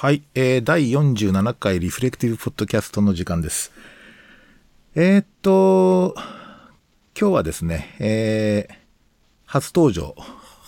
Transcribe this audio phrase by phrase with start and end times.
[0.00, 3.72] はい、えー、第47回リフレクティブポッドキャストの時間です。
[4.94, 6.14] えー、っと、
[7.20, 8.74] 今日はですね、えー、
[9.44, 10.14] 初登場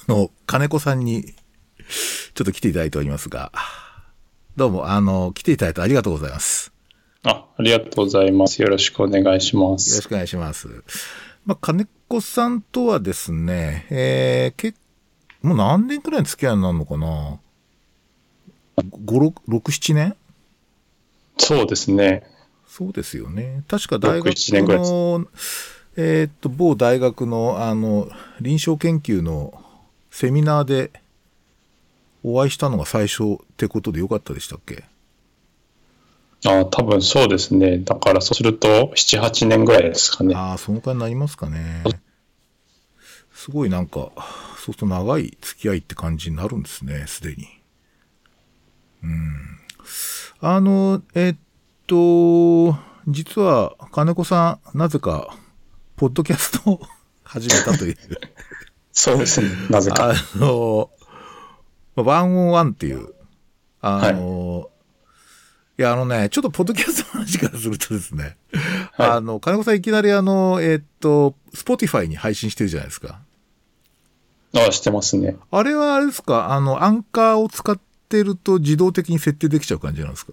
[0.09, 3.53] の金子さんにちょっと来ていただいておりますが、
[4.57, 6.73] どうも、あの、来ていただいてありがとうございます。
[7.23, 8.61] あ、ありがとうございます。
[8.61, 10.09] よろしくお願いしまよろすし。
[10.09, 10.83] くお願いします。
[11.47, 14.77] まあ、金子さんとはですね、えー、け
[15.41, 17.39] もう何年くらいの付き合いになるのかな？
[18.83, 20.17] ?5、6、7年？
[21.39, 22.25] そうですね。
[22.69, 23.65] そうですよね。
[23.69, 25.27] 確か大学6 7年ぐらいですの、
[25.97, 28.09] えーっと、某大学の、あの、
[28.41, 29.61] 臨床研究の
[30.11, 30.91] セミナーで
[32.23, 34.85] お会いしたのが最初ってことでよかったでしたっけ？
[36.47, 37.79] あ、多分そうですね。
[37.79, 40.35] だからそうすると、7、8年ぐらいですかね。
[40.35, 41.83] ああ、そのくらいになりますかね。
[43.35, 44.11] すごいなんか、
[44.57, 47.49] そうすると長い付き合いって感じになるんですね、すでに。
[49.03, 49.59] うん。
[50.41, 51.37] あの、えっ
[51.87, 52.77] と、
[53.09, 55.37] 実は金子さん、なぜか、
[55.97, 56.81] ポッドキャストを
[57.25, 57.97] 始めたという。
[58.93, 59.49] そうですね。
[59.71, 60.11] なぜか。
[60.11, 60.91] あの、
[61.97, 63.15] ワンオンワンっていう、
[63.81, 64.71] あの、
[65.79, 68.37] い、や、あのね、ちょっとポッドキャストの話からするとですね、
[68.93, 73.21] はいあの、金子さんいきなりあの、えっと、 Spotify に配信してるじゃないですか。
[74.55, 75.37] あ、してますね。
[75.51, 76.53] あれはあれですか？
[76.53, 77.79] あの、アンカーを使っ
[78.11, 80.33] てると自動的に設定できちゃう感じなんですか？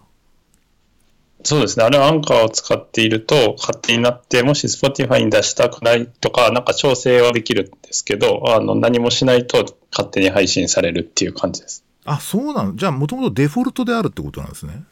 [1.43, 1.85] そうですね。
[1.85, 11.85] あれはアンカーを使っていると、勝手になって、もし Spotify に出したくないとか、なんか調整はできるんですけど、あの、何もしないと勝手に配信されるっていう感じです。
[12.05, 12.75] あ、そうなの？
[12.75, 14.83] じゃあ、もともとデフォルトであるってことなんですね。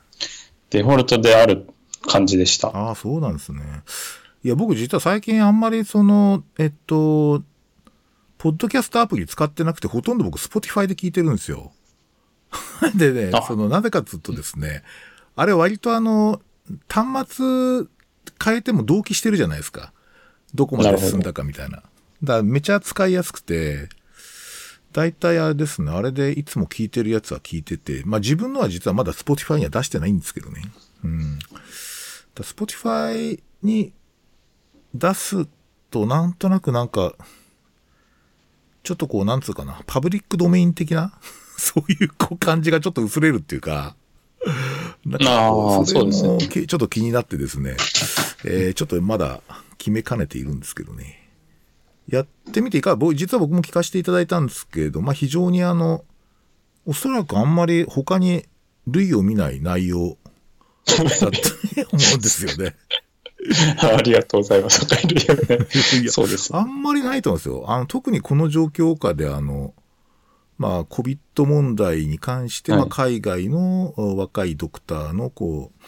[0.70, 1.68] デフォルトである
[2.08, 2.68] 感じでした。
[2.70, 3.62] ああ、そうなんですね。
[4.44, 7.42] いや、僕実は最近あんまりその、えっと、
[8.38, 11.72] ポッドキャストアプリ使ってなくて、ほとんど僕、Spotify で聞いてるんですよ。
[12.96, 14.84] でねあ、その、なぜかっつうとですね、
[15.36, 16.42] あれ割とあの、
[16.90, 17.88] 端末
[18.44, 19.94] 変えても同期してるじゃないですか。
[20.54, 21.78] どこまで進んだかみたいな。
[21.78, 21.88] だか
[22.24, 23.90] らめちゃ使いやすくて、
[24.94, 30.62] 大体あれですね、あれでいつも聞いてるやつは聞いてて、まあ自分のは実はまだ Spotify には出してないんですけどね。
[31.04, 31.40] うん。
[31.40, 31.46] だ
[32.44, 33.94] Spotify に
[34.94, 35.48] 出す
[35.92, 37.14] となんとなくなんか、
[38.84, 41.14] ちょっとこう、なんつうかな、パブリックドメイン的な、
[41.58, 43.96] そういうこう感じがちょっと薄れるっていうか、
[45.06, 45.26] なんか
[45.86, 47.76] そすもけちょっと気になってですね、
[48.46, 49.42] えーちょっとまだ
[49.78, 51.22] 決めかねているんですけどね。
[52.08, 52.96] やってみていかが？
[52.96, 56.04] 僕、実は僕も聞かせていただいたんですけれど、まあ非常にあの、
[56.86, 58.46] おそらくあんまり他に
[58.88, 60.18] 類を見ない内容
[60.86, 61.34] だったと思
[61.92, 62.76] うんですよね。
[63.82, 64.86] ありがとうございます。
[66.10, 66.56] そうです。
[66.56, 67.66] あんまりないと思うんですよ。
[67.68, 69.74] あの、特にこの状況下で、あの、
[70.58, 75.86] まあ、COVID 問題に関して、はいまあ、海外のお若いドクターの、こう、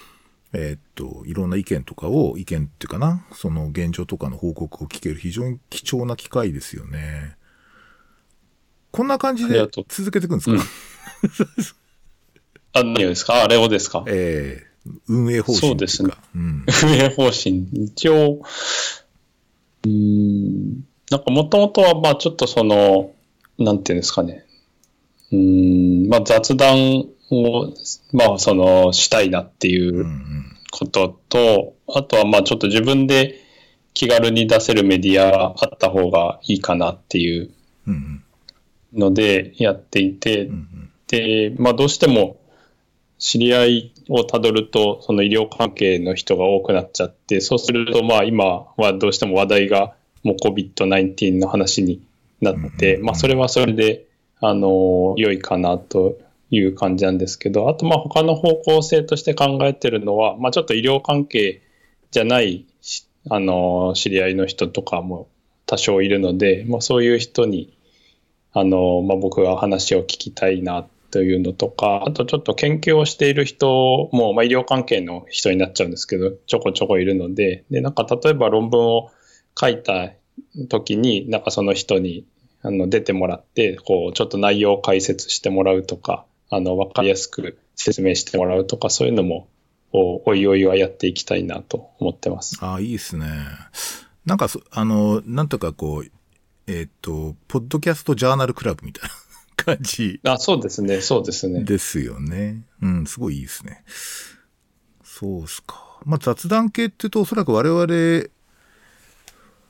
[0.53, 7.35] えーっと、いろんな意見とかを、意見っていうかな、その現状とかの報告を聞ける非常に貴重な機会ですよね。
[8.91, 10.59] こんな感じで続けていくんですか、うん
[12.73, 13.43] あ、何をですか？
[13.43, 14.03] あれをですか？
[14.07, 14.67] えー
[15.09, 15.67] 運営方針。
[15.67, 16.65] そうですねうん。
[16.83, 18.41] 運営方針、一応、
[19.83, 23.11] うーん、なんかもともとは、まあちょっとその、
[23.59, 24.45] なんていうんですかね。
[25.31, 27.73] うーん、まあ雑談を、
[28.13, 30.01] まあその、したいなっていうんう。
[30.01, 33.41] うんことと、あとはまあちょっと自分で
[33.93, 37.51] 気軽に出せるメディアがあった方がいいかなっていう
[37.87, 38.23] うん
[38.93, 40.53] のでやっていて、うん。
[40.53, 42.35] うんで、まあどうしても
[43.17, 49.93] 知り合いをたどると、その医療関係の人が多くなっちゃって、そうするとまあ今はどうしても話題が
[50.23, 52.01] もう COVID-19 の話に
[52.41, 54.06] なって、うんまあそれはそれで、
[54.39, 56.17] あの、良いかなと
[56.51, 61.61] いう感じなんですけど、あとまあ他の方向性として考えてるのは、まあちょっと医療関係
[62.11, 62.65] じゃない、
[63.29, 65.27] あの、知り合いの人とかも
[65.65, 67.77] 多少いるので、まあそういう人に、
[68.53, 79.11] あの、まあ僕が話を聞きたいなというのとか、あとちょっと研究をしている人も、まあ医療関係の人になっちゃうんですけど、ちょこちょこいるので、で、なんか例えば論文を
[79.59, 80.11] 書いた
[80.69, 82.25] 時に、なんかその人に
[82.61, 89.47] あの出てもらって、こう、ちょっと内容を解説してもらうとか、あの、わかりやすく説明してもらうとか、そういうのも、
[89.93, 92.57] おおいおいはやっていきたいなと思ってます。
[92.61, 93.27] ああ、いいですね。
[94.25, 96.11] なんかそ、あの、なんとかこう、
[96.67, 99.15] えっ、と、ポッドキャストジャーナルクラブみたいな
[99.55, 101.63] 感じあ、そうですね、そうですね。
[101.63, 102.63] ですよね。
[102.81, 103.83] うん、すごいいいですね。
[105.03, 106.01] そうっすか。
[106.05, 108.29] まあ、雑談系って言うと、おそらく我々、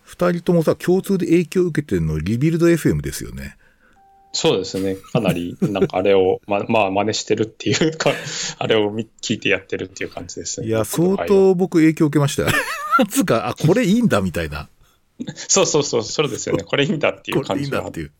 [0.07, 3.57] 二人ともさ、共通で影響を受けてるのリビルド FM ですよね。
[4.31, 4.95] そうですね。
[4.95, 8.11] かなり、なんかあれを、 ま、まあ、真似してるっていうか、
[8.57, 10.67] あれを見聞いてやってるっていう感じですね。
[10.67, 12.49] いや、相当僕影響受けましたよ。
[13.11, 14.69] つうか、あ、これいいんだみたいな。
[15.35, 16.63] そうそうそう、そうですよね。
[16.63, 18.11] これいいんだっていうこれいい感じなんだっていう。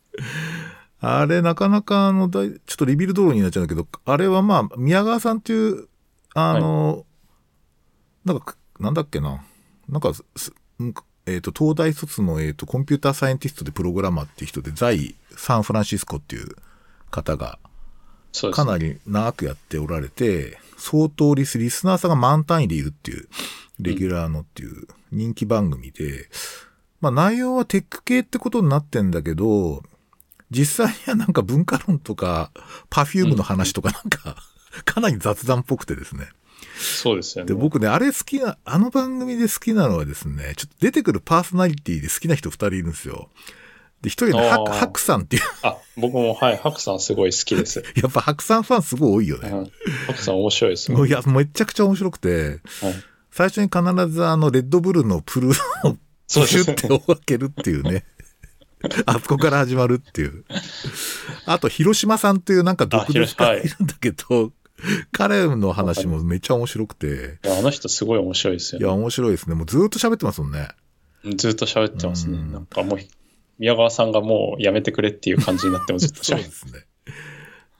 [1.00, 5.88] あれ、なかなか、あの、ちょっとリビルド論になっちゃうんだけど、あれはまあ、宮川さんっていう、
[6.34, 7.06] あの、
[8.26, 9.42] なんか、なんだっけな。
[9.88, 10.94] なんか、すうん
[11.28, 16.56] えっ、と、東大卒の、えっ、と、コンピューターサイエンティストでプログラマーっていう人で、在サンフランシスコっていう
[17.10, 17.58] 方が。
[18.52, 23.28] かなり長くやっておられて、相当リスリスナーさんが満単位でいるっていう、
[23.80, 26.28] レギュラーのっていう人気番組で、
[27.00, 29.82] まあ内容はテック系ってことになってんだけど、
[30.50, 32.50] 実際にはなんか文化論とか、
[32.90, 34.36] パフュームの話とかなんか、
[34.84, 36.28] かなり雑談っぽくてですね。
[36.78, 37.48] そうですよね。
[37.48, 43.28] で、僕ね、あれ好きな、あの番組で好きなのはですね、ちょっと出てくるパーソナリティで好きな人二人いるんですよ。
[44.02, 47.82] で、一人ね、ハクハクさんっていう、あ、僕も、はい、ハクさんすごい好きです。
[47.96, 49.48] やっぱハクさんファンすごい多いよね。
[49.50, 49.64] うん。
[50.06, 50.96] ハクさん面白いですよ。
[50.96, 52.94] もういや、めちゃくちゃ面白くて、はい
[53.38, 55.52] 最初に必ずあの、レッドブルのプルを
[56.26, 58.04] シュですねッて開けるっていうね。
[59.06, 60.44] あそこから始まるっていう。
[61.46, 64.52] あと、広島さんっていうなんか独立家あ広島はいいるんだけど、
[65.12, 68.94] 彼の話もめっちゃ面白くて、いやあの人すごい面白いですよいや、ね。
[68.94, 69.54] 面白いですね。
[69.54, 70.68] もうずっと喋ってますもんね。
[71.36, 72.38] ずっと喋ってますね。
[72.38, 72.98] うんなんかもう、
[73.58, 76.84] 宮川さんがもうやめてくれっていう感じになっても ずっと喋ってそうですね。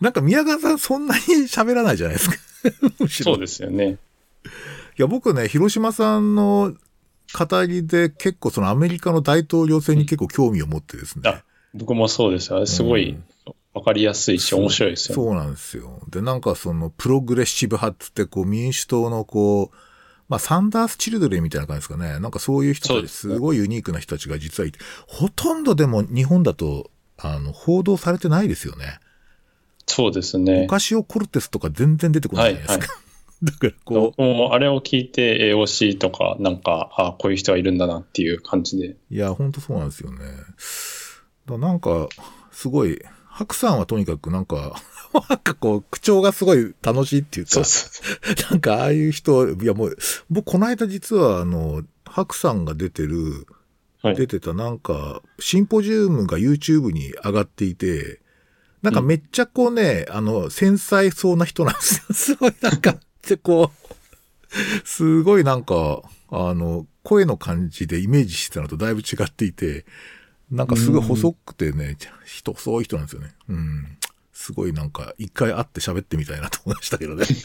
[0.01, 2.37] なんか宮川さんそんなに喋らないじゃないですか。
[3.09, 3.99] そうですよね。
[4.99, 6.75] いや、僕ね、広島さんの
[7.33, 11.23] 語りで結構そのアメリカの大統領選に結構興味を持ってですね。
[11.29, 11.45] あ
[11.75, 12.57] 僕もそうですよ。
[12.57, 13.17] あれすごい
[13.79, 15.25] わかりやすいし、面白いですよね。
[15.25, 16.01] そうなんですよ。
[16.09, 19.77] で、なんかそのプログレッシブ派ってこう民主党のこう、
[20.29, 22.19] まあサンダース・チルドレンみたいな感じですかね。
[22.19, 28.99] なんかそういう人たち、すごいユニークな人たちが実はいて、ほとんどでも日本だと、あの、報道されてないですよね。
[29.87, 30.67] そうですオね。
[30.69, 33.01] カシオ・コルテスとか全然出てこないじゃないですか。
[33.43, 38.89] だからこ僕もあれを聞いて AOC とか、なんか、あこういう人がいるんだなっていう感じで。
[38.89, 40.19] う、いや、ほんとそうなんですよね。
[41.47, 42.09] だなんか、
[42.51, 43.01] すごい、
[43.39, 44.83] 白さんはとにかくなんか、
[45.29, 48.51] なんかこう、口調がすごい楽しいっていうか、そうそう。
[48.51, 49.99] なんかああいう人、いやもう、
[50.29, 53.47] 僕この間実はあの、白さんが出てる、
[54.01, 58.21] はい出てたなんか、シンポジウムが YouTube に上がっていて、
[58.81, 62.15] なんかめっちゃこうね、あの、繊細そうな人なんですよ。
[62.15, 62.97] すごいなんか、
[63.27, 69.85] でこう、すごいなんか、あの、声の感じでイメージしてたのとだいぶ違っていて、
[70.51, 73.35] なんかすごい細くてね、人、そういう人なんですよね。
[73.49, 73.99] うん。
[74.33, 77.25] すごいなんか、一回会って喋ってみたいなと思いましたけどね。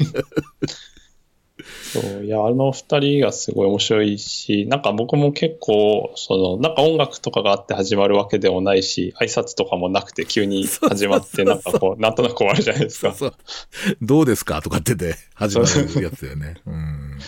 [1.94, 13.14] そういや、あの二人がすごい面白いし、なんか僕も結構、その、なんか音楽とかがあって始まるわけでもないし、挨拶とかもなくて急に始まって、なんかこう、なんとなく終わるじゃないですか。
[13.14, 13.98] そうそう。
[14.02, 16.56] どうですかとかってて始まるやつだよね。
[16.66, 17.20] うん。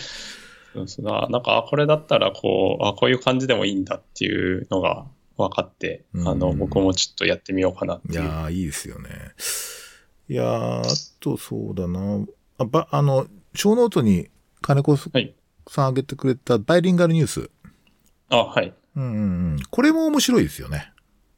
[0.74, 8.22] そうそうななんか、あこれだったら、こう、あこういう感じでもいいんだっていうのが分かって、あの、うん僕もちょっとやってみようかなっていう。
[8.22, 9.08] いやー、いいですよね。
[10.28, 10.82] いやー、あ
[11.20, 12.24] とそうだな。
[12.58, 14.28] あ、ば、あの、ショーノートに
[14.60, 15.34] 金子さんはい。
[15.68, 17.50] 挙げてくれたバイリンガルニュース。
[18.30, 18.72] あ、はい。
[18.96, 19.20] うんうんう
[19.54, 19.58] ん。
[19.70, 20.92] これも面白いですよね。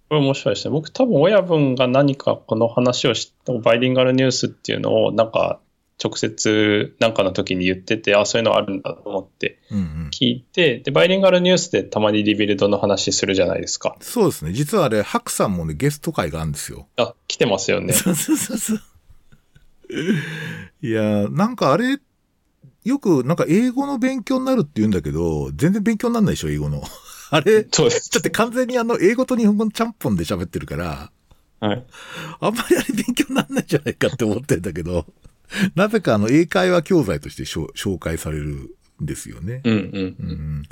[0.09, 0.73] これ面白いですね。
[0.73, 5.61] 僕多分親分が何かこの話を知ったバイリンガルニュースっていうのをなんか
[6.03, 10.11] 直接なんかの時に言ってて、あ、そういうのあるんだと思ってうんうん。
[10.13, 13.97] 聞いて、で、バイリンガルニュースでたまにリビルドの話するじゃないですか。
[14.01, 14.53] そうですね。
[14.53, 16.87] 実はあれ、ハクさんもね、ゲスト会があるんですよ。
[16.97, 17.93] あ、来てますよね。
[17.93, 18.81] そうそうそうそう。
[20.83, 21.99] いやー、なんかあれ、
[22.85, 26.83] よくなんか英語の勉強になるって言うんだけど、全然勉強にならないでしょ、英語の。
[27.31, 28.11] あれ、そうです。
[28.13, 31.11] だって完全にあの、英語と日本語のちゃんぽんで喋ってるから、
[31.61, 31.85] はい。
[32.41, 35.05] あんまりあれ勉強にならないんじゃないかって思ってんだけど、
[35.75, 39.63] なぜかあの、英会話教材として紹介されるんですよね。
[39.65, 39.81] うんうん。
[40.19, 40.63] うん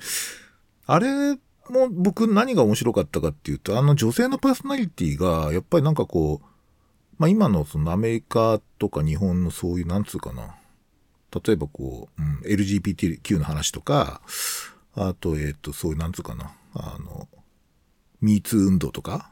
[0.89, 1.37] あれ
[1.69, 6.47] も僕何が面白かったかっていうと、あの女性のパーソナリティが、やっぱりなんかこう、
[7.19, 10.55] まあ今のそのアメリカとか日本のそういう、なんつうかな。
[11.45, 14.21] 例えばこう、うん、LGBTQ の話とか、
[14.95, 16.53] あと、えっ、と、そういう、なんつうかな。
[16.75, 17.29] あの、
[18.21, 19.31] ミーツ運動とか。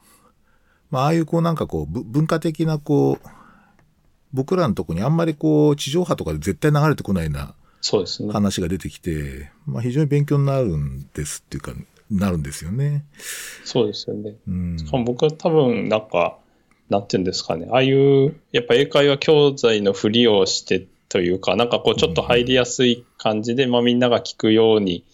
[0.91, 3.29] まあああいうこうなんかこう、ぶ文化的なこう、
[4.35, 8.33] 僕らのとこにあんまりこう、地上波とかで絶対流れてこないなそうですね。
[8.33, 11.73] 話が出てきて、まあ非常に勉強になるんですっていうか、
[12.11, 13.05] なるんですよね。
[13.65, 14.35] そうですよね。
[14.49, 14.79] うん。
[14.79, 16.39] しかも僕は多分なんか、
[16.91, 17.69] なんていうんですかね。
[17.71, 25.05] ああいう、やっぱ英会話教材のふりをしてというか、なんかこうちょっと入りやすい感じで、まあみんなが聞くように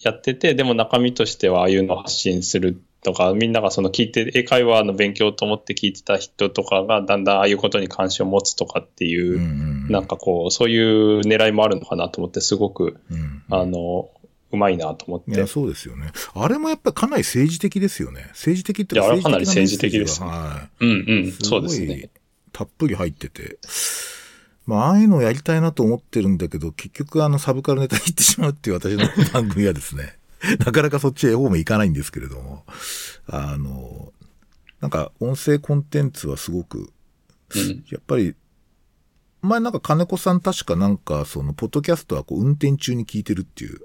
[0.00, 14.10] やってて、でも中身としてはああいうのを発信するっとか、みんながその聞いて、英会話の勉強と思って聞いてた人とかが、だんだんああいうことに関心を持つとかっていう、うんうんなんかこう、そういう狙いもあるのかなと思って、すごく、うんあの、
[14.50, 15.46] うまいなと思っていや、。
[15.46, 16.12] そうですよね。
[16.34, 18.26] あれもやっぱりかなり政治的ですよね。
[18.30, 20.84] 政治的っていやあれかなり政政治的ですなメッセージがはい。
[20.84, 22.10] うんうん、そうですねい。
[22.52, 23.58] たっぷり入ってて。
[24.66, 30.17] まあ、ああいうのをやりたいなと思ってるんだけど、結局あのサブカルネタに行ってしまうっていう私の 番組はですね、
[30.64, 32.64] なかなかそっちへ方面行かないんですけれども、
[33.26, 34.12] あの、
[34.80, 36.92] なんか音声コンテンツはすごく、
[37.54, 37.84] うん。
[37.90, 38.34] やっぱり、
[39.40, 43.80] 前なんか金子さん確かなんかその、ポッドキャストはこう運転中に聞いてるっていう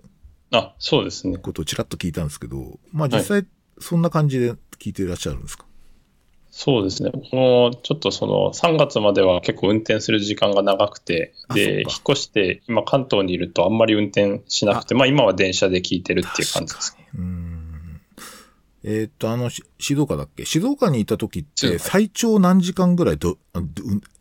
[0.54, 1.38] あ、そうですね。
[1.38, 3.46] ことをちらっと聞いたんですけど、まあ実際
[3.80, 5.66] そんな感じで聞いていらっしゃるんですか、
[6.56, 7.12] そうですね。
[7.32, 16.96] もう、ちょっとその、3月までは結構運転する時間が長くて、あで、引そっ越して、今関東にいるとあんまり運転しなくて、まあ今は電車で聞いてるっていう感じです。
[17.16, 18.02] うーん。
[18.84, 20.46] えーっと、あの、し静岡だっけ？
[20.46, 23.40] 静岡にいた時って、最長何時間ぐらいど、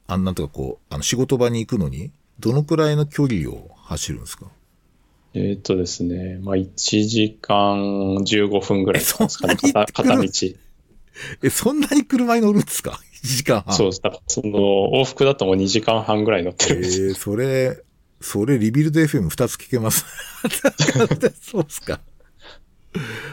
[0.06, 4.46] あなんとかこう、あの、仕事場に行くのに、どのくらいの距離を走るんですか？
[5.34, 6.70] えーっとですね、まあ1
[7.06, 7.76] 時間
[8.24, 9.56] 15分ぐらいですかね。
[9.92, 10.22] 片道。
[11.42, 13.74] え、そんなに車に乗るんですか ?1 時間半。
[13.74, 14.00] そうです。
[14.26, 14.50] その、
[15.00, 17.00] 往復だともう2時間半ぐらい乗ってえるんです。
[17.02, 17.82] ー、それ、
[18.20, 20.04] それ、リビルド FM2 つ聞けます。
[21.42, 22.00] そうっすか。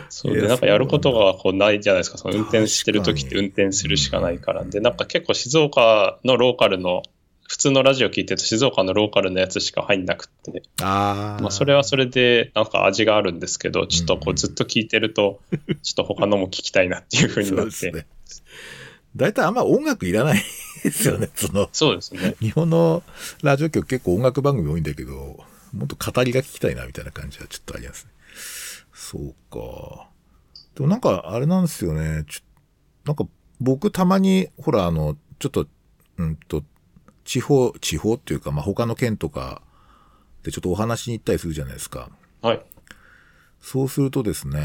[0.09, 2.17] そうで、なんかやることがこうないじゃないですか。
[2.17, 4.63] その運転してる時って運転するしかないから。
[4.63, 7.03] で、なんか結構静岡のローカルの、
[7.49, 11.41] 普通のラジオ聞いてると静岡のローカルのやつしか入んなくって、ああ。
[11.41, 15.41] まあそれはそれでなんか味があるんですけど、ちょっとこうずっと聞いてると、
[15.81, 18.05] ちょっと他のも聞きたいなっていう風になって。
[19.15, 20.43] 大体あんま音楽いらない
[20.83, 21.27] ですよね。
[21.33, 22.35] その、そうですね。
[22.39, 23.01] 日本の
[23.41, 28.11] ラジオ局結構音楽番組多いんだけど、もっと語りが聞きたいなみたいな感じはちょっとありますね。
[28.93, 30.07] そうか。
[30.75, 32.25] でもなんかあれなんですよね。
[32.29, 32.41] ちょ
[33.05, 33.25] なんか
[33.59, 35.65] 僕たまに、ほらあの、ちょっと、
[36.17, 36.63] うんと、
[37.29, 39.61] 地方、地方っていうか、まあ、他の県とか
[40.41, 42.09] でちょっとお話に行ったりするじゃないですか。
[42.41, 42.61] はい。
[43.61, 44.61] そうするとですね、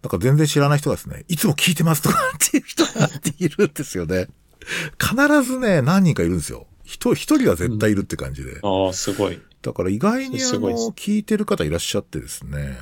[0.00, 4.28] なんか全然知らない人がですね、いつも聞いてますとかっていう人がいるんですよね。
[4.98, 6.66] 必ずね、何人かいるんですよ。
[6.82, 8.60] 一一人は絶対いるって感じで。
[8.62, 9.38] ああ、すごい。
[9.60, 12.78] だから意外にあのすごいです、聞いてる方いらっしゃってですね。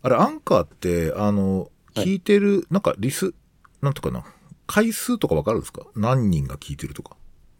[0.00, 1.68] あれ、アンカーって、あの、はい
[2.06, 3.34] 聞いてる、なんかリス、
[3.82, 4.24] なんとかな、
[4.68, 5.84] 回数とかわかるんですか？
[5.96, 7.16] 何人が聞いてるとか。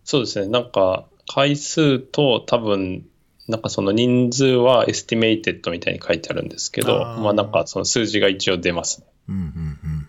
[0.09, 0.49] そうですね。
[0.49, 3.07] なんか回数と多分、
[3.47, 9.07] なんかその人数は estimated みたいに書いてあるんですけど、あーまあなんかその数字が一応出ますね。
[9.29, 10.07] うん、うん、うん、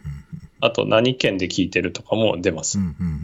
[0.62, 2.79] あと何県で聞いてるとかも出ます。
[2.79, 3.22] うん、うん、うん、うん、うん、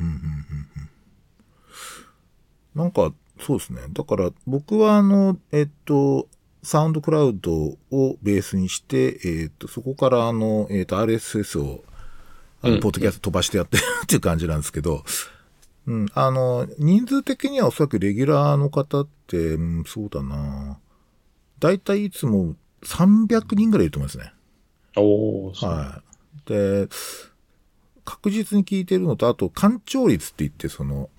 [2.75, 2.83] うん。
[2.83, 3.79] なんか、そうですね。
[3.93, 6.27] だから、僕はあの、えっと、
[6.61, 7.77] サウンドクラウドを
[8.21, 11.85] ベースにして、えっと、そこからあの、えっと、RSS を、
[12.61, 15.05] あの、うんポッドキャスト飛ばしてやってるっていう感じなんですけど、
[15.87, 20.79] うん、あの、人数的にはおそらくレギュラーの方って、うん、そうだな
[21.59, 24.33] だいたいいつも300人ぐらいいると思いますね。
[24.95, 26.01] おは
[26.47, 26.49] い。
[26.49, 26.87] で、
[28.03, 31.09] 確実に聞いてるのと、あと、干潮率って言って、その、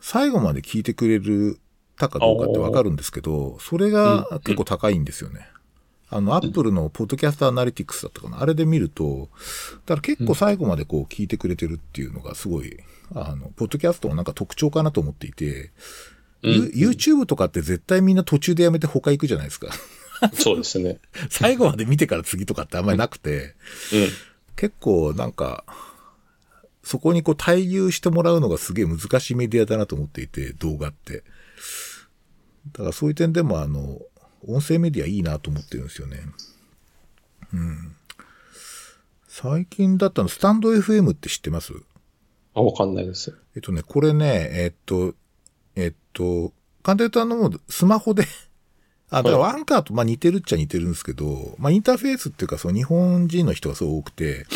[0.00, 1.58] 最後まで聞いてくれる
[1.96, 5.48] たかどうかってわかるんですけど、それが結構高いんですよね。
[6.10, 8.40] あの、アップルのポッドキャストアナリティクスだったかな。
[8.40, 9.28] あれで見ると、
[9.86, 12.78] だから結構最後までこう聞いてくれてるっていうのがすごい、
[13.14, 15.70] あの、ポッドキャストのなんか特徴かなと思っていて、
[16.42, 19.68] うんユ YouTube とかって絶対みんな途中でやめて他行くじゃないですか。
[20.34, 20.98] そうですね。
[21.30, 23.54] 最後まで見てから次とかってあんまりなくて、
[23.92, 24.08] うん。
[24.56, 25.64] 結構なんか、
[26.82, 31.24] そこにこう対流してもらうのがすげえ難しいメディアだなと思っていて、動画って。
[32.72, 34.00] だからそういう点でもあの、
[34.46, 36.18] 音声メディアいいなと思ってるんですよね。
[37.52, 37.96] うん。
[39.28, 41.72] 最近だったの、スタンド FM って知ってます？
[42.54, 43.36] あ、わかんないです。
[43.56, 45.14] えっとね、これね、えっと、
[45.74, 48.24] えっと、簡単に言うとあの、スマホで、
[49.10, 54.46] あ、だからアンカーとまあ似てるっちゃ似てるんですけど、まあインターフェースっていうか、その日本人の人がすごい多くて、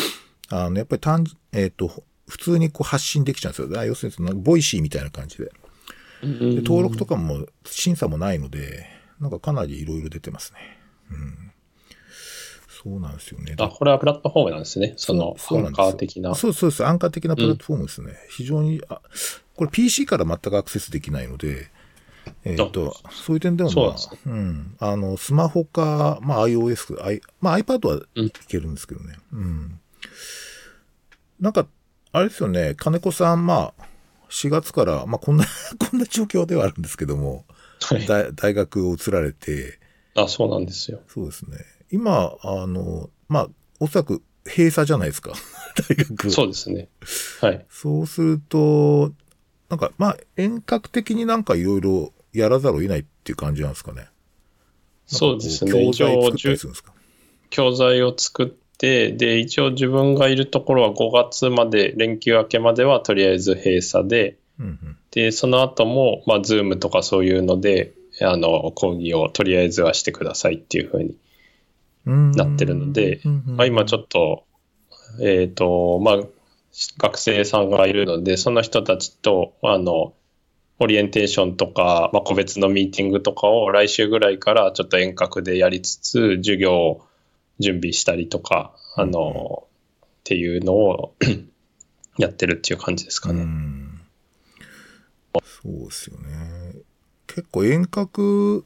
[0.49, 3.83] あの、やっぱり単、えっと、普通にこう発信できちゃうんですよ。
[3.85, 5.51] 要するにボイシーみたいな感じで。
[6.21, 8.85] で登録とかも審査もないので、
[9.19, 10.59] なんかかなりいろいろ出てますね。
[11.11, 11.51] うん。
[12.83, 13.55] そうなんですよね。
[13.57, 14.93] あ、これはプラットフォームなんですね。
[14.95, 16.33] その、アンカー的な。
[16.35, 16.85] そうそうです。
[16.85, 18.13] アンカー的なプラットフォームですね。
[18.29, 19.01] 非常に、あ、
[19.55, 21.69] これ PC から全くアクセスできないので、
[22.45, 24.75] えっ、と、そういう点でも、まあそううん。
[24.79, 29.15] あの、スマホか、まあ iOS、I、まあ iPad はいうんけるんですけどね。
[29.33, 29.79] うん。
[31.39, 31.67] なんか、
[32.11, 33.83] あれですよね、金子さん、まあ、
[34.29, 35.45] 4月から、まあこんな、
[35.77, 37.45] こんな状況ではあるんですけども、
[37.81, 38.05] はい。
[38.05, 39.79] 大大学を移られて、
[40.15, 41.01] あ、そうなんですよ。
[41.07, 41.57] そうですね。
[41.91, 45.33] 今、あの、まあ、おそらく閉鎖じゃないですか。
[45.89, 46.29] 大学。
[46.29, 46.89] そうですね。
[47.41, 47.65] はい。
[47.69, 49.13] そうすると、
[49.69, 54.07] なんか、まあ、遠隔的になんかいろいろやらざるを得ないっていう感じなんですかね。
[55.05, 55.71] そうですね。
[55.71, 56.93] 教材作ったりするんですか？
[57.49, 64.37] 教材を作って、で、一応自分がいるところは5月まで、連休明けまではとりあえず閉鎖で。
[65.11, 71.15] で、その後も、まあ、ズームとかそういうので、あの、講義をとりあえずはしてくださいっていうふうに
[72.05, 72.31] うん。
[72.31, 74.45] なってるので、まあ、今ちょっと、
[75.21, 76.17] えっ、と、まあ、
[76.97, 80.13] 学生さんがいるので、その人たちと、あの、
[80.79, 87.05] オリエンテーションとか、まあ、個別のミーティングとかを来週ぐらいからちょっと遠隔でやりつつ、授業を
[87.59, 89.67] 準備したりとか、あの、
[90.01, 91.15] っていうのを
[92.17, 93.41] やってるっていう感じですかうね。
[95.37, 95.41] ん。
[95.41, 96.75] そうですよね。
[97.27, 98.65] 結構遠隔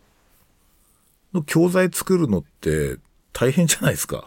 [1.34, 2.98] の教材作るのって
[3.34, 4.26] 大変じゃないですか。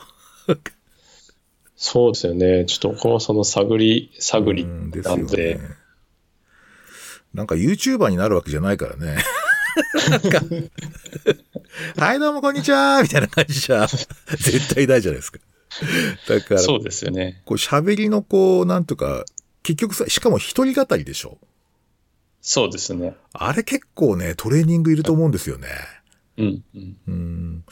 [1.77, 2.65] そうですよね。
[2.67, 5.61] ちょっと僕もその探り、探りうんでんで、ね。
[7.35, 9.19] なんか YouTuber になるわけじゃないからね。
[11.99, 15.39] はいどうもこんにちはみたいな感じじゃ絶対ないじゃないですか。
[16.29, 17.43] だから、そうですよね。
[17.45, 19.27] こう喋りのこう、なんとか、
[19.63, 21.39] 結局さ、しかも一人語りでしょ。
[22.49, 23.17] そうですね。
[23.33, 25.67] あれ結構ね、トレーニングいると思うんですよね。
[26.37, 26.97] うん、うん。
[27.09, 27.65] うん。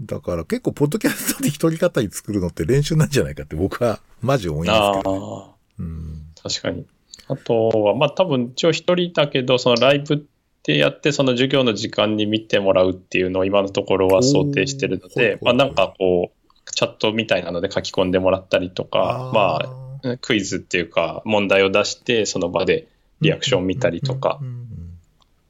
[0.00, 5.48] だから結構、ポッドキャストで一人語り作るのって練習なんじゃないかって僕はマジ思いますけど。
[5.48, 5.54] ああ。
[5.80, 6.22] うん。
[6.40, 6.86] 確かに。
[7.26, 10.18] あとは、まあ多分一応一人だけど、そのライブっ
[10.62, 22.86] てやって、その授業の時間に見てもらうっていうのを今のところは想定してるので、まあなんかこう、チャットみたいなので書き込んでもらったりとか、まあクイズっていうか問題を出して、その場で
[23.20, 24.44] リアクション見たりとかっ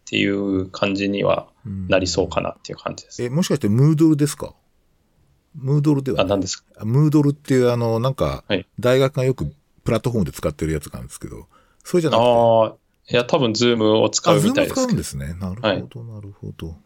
[0.07, 3.23] ていう感じにはうんなりそうかなっていう感じです。
[3.23, 4.55] え、もしかしてムードルですか？
[5.55, 6.65] ムードルではあ、ない何ですか？
[6.79, 9.53] あムードルっていうあの、なんかはい、大学がよく
[9.85, 11.47] プラットフォームで使ってるやつなんですけど、
[11.85, 12.27] それじゃなくて？
[12.27, 12.75] ああ、
[13.13, 14.89] いや多分ズームを使、あ、うズーム使みたいですけど。
[14.89, 15.35] うんですね。
[15.41, 16.77] なるほど、なるほど。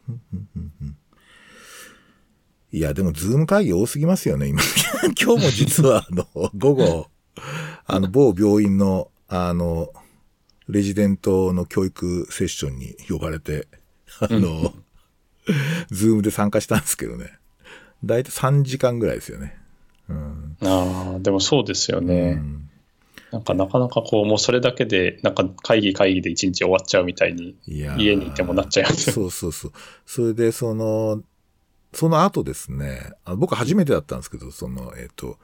[2.73, 4.61] いや、でも、ズーム会議多すぎますよね、今。
[5.23, 7.07] 今日も実は、あの、午後、
[7.87, 9.93] あの、某病院の、あの、
[10.69, 13.69] レジデントの教育セッションに呼ばれて、
[14.21, 14.73] あの、
[15.91, 17.39] ズームで参加したんですけどね。
[18.05, 19.57] だいたい3時間ぐらいですよね。
[20.09, 20.57] うん。
[20.63, 22.39] ああ、でもそうですよね。
[22.39, 22.71] うん
[23.35, 29.13] なんかなかなかこう、もうそれだけで、なんか会議会議で一日終わっちゃうみたいに、い家にいてもなっちゃいますよ。
[29.13, 29.73] そうそうそう。
[30.07, 31.21] それで、その、
[31.93, 35.39] その後ですね、あ僕初めてだったんですけど、その、えっ、と、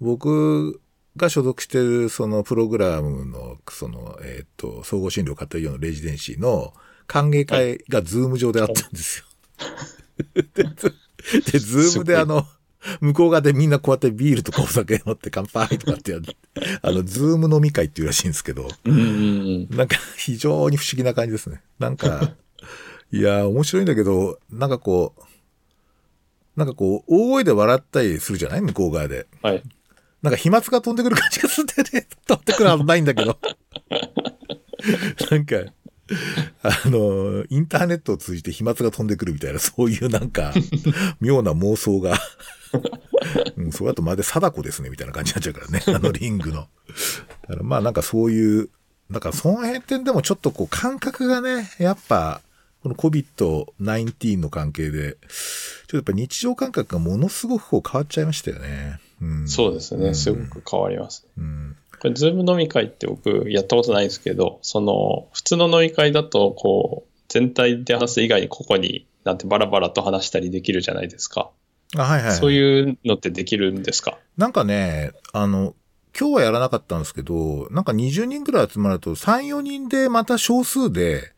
[0.00, 0.80] 僕
[1.16, 6.74] が所属してるそのプログラムの、その、えっ、と、総合診療家庭医療のレジデンシーの
[7.06, 9.24] 歓迎会がズーム上であったんですよ。
[10.54, 10.94] で、ズ
[11.52, 12.46] でズームであの、
[13.00, 16.24] 向こう側でみんなこうやってビールとかお酒飲って乾杯とかってやる、
[16.82, 18.68] あの、ズーム飲み会っていうらしいんですけど。
[18.84, 21.62] なんか非常に不思議な感じですね。
[21.78, 22.34] なんか、
[23.12, 25.22] いやー、面白いんだけど、なんかこう、
[26.56, 28.60] なんかこう、大声で笑ったりするじゃない？
[28.60, 29.26] 向こう側で。
[29.42, 29.62] はい。
[30.24, 32.08] なんか飛沫が飛んでくる感じがするんだよね。
[32.26, 33.38] 飛んでくるはずないんだけど。
[35.30, 35.56] なんか、
[36.62, 40.54] あの、インターネットを通じて飛沫が飛んでくるみたいな、そういうなんか、
[41.20, 42.18] 妙な妄想が。
[43.58, 45.82] うん、それだとまるで貞子ですね、みたいな感じになっちゃうからね。
[45.88, 46.68] あのリングの。
[47.42, 48.70] だからまあなんかそういう、
[49.10, 52.40] なんかその辺ってでもちょっとこう感覚がね、やっぱ、
[52.82, 59.00] この COVID-19 の関係で、ちょっとやっぱ日常感覚がものすごくこう変わっちゃいましたよね。
[59.20, 59.48] うん。
[59.48, 60.14] そうですね。
[60.14, 61.26] すごく変わります。
[61.38, 61.76] うん。
[62.00, 71.50] これ、ズーム飲み会って僕やったことないんですけど、その、普通の飲み会だと、こう、全体で話す以外に個々になんてバラバラと話したりできるじゃないですか。
[71.96, 72.36] あ、はいはい、はい。
[72.36, 74.18] そういうのってできるんですか？
[74.36, 75.74] なんかね、あの、
[76.18, 81.32] 今日はやらなかったんですけど、なんか20人ぐらい集まると3、4人でまた少数で、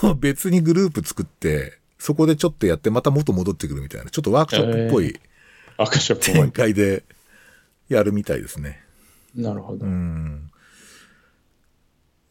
[0.00, 5.18] こう別にグループ作って、そこでちょっとやってまた元戻ってくるみたいな、ちょっとワークショップっぽい
[5.76, 6.52] ワークショップ展も。
[6.52, 7.04] 開で
[7.88, 8.80] やるみたいですね。
[9.34, 9.88] なるほどう。
[9.88, 10.50] ん。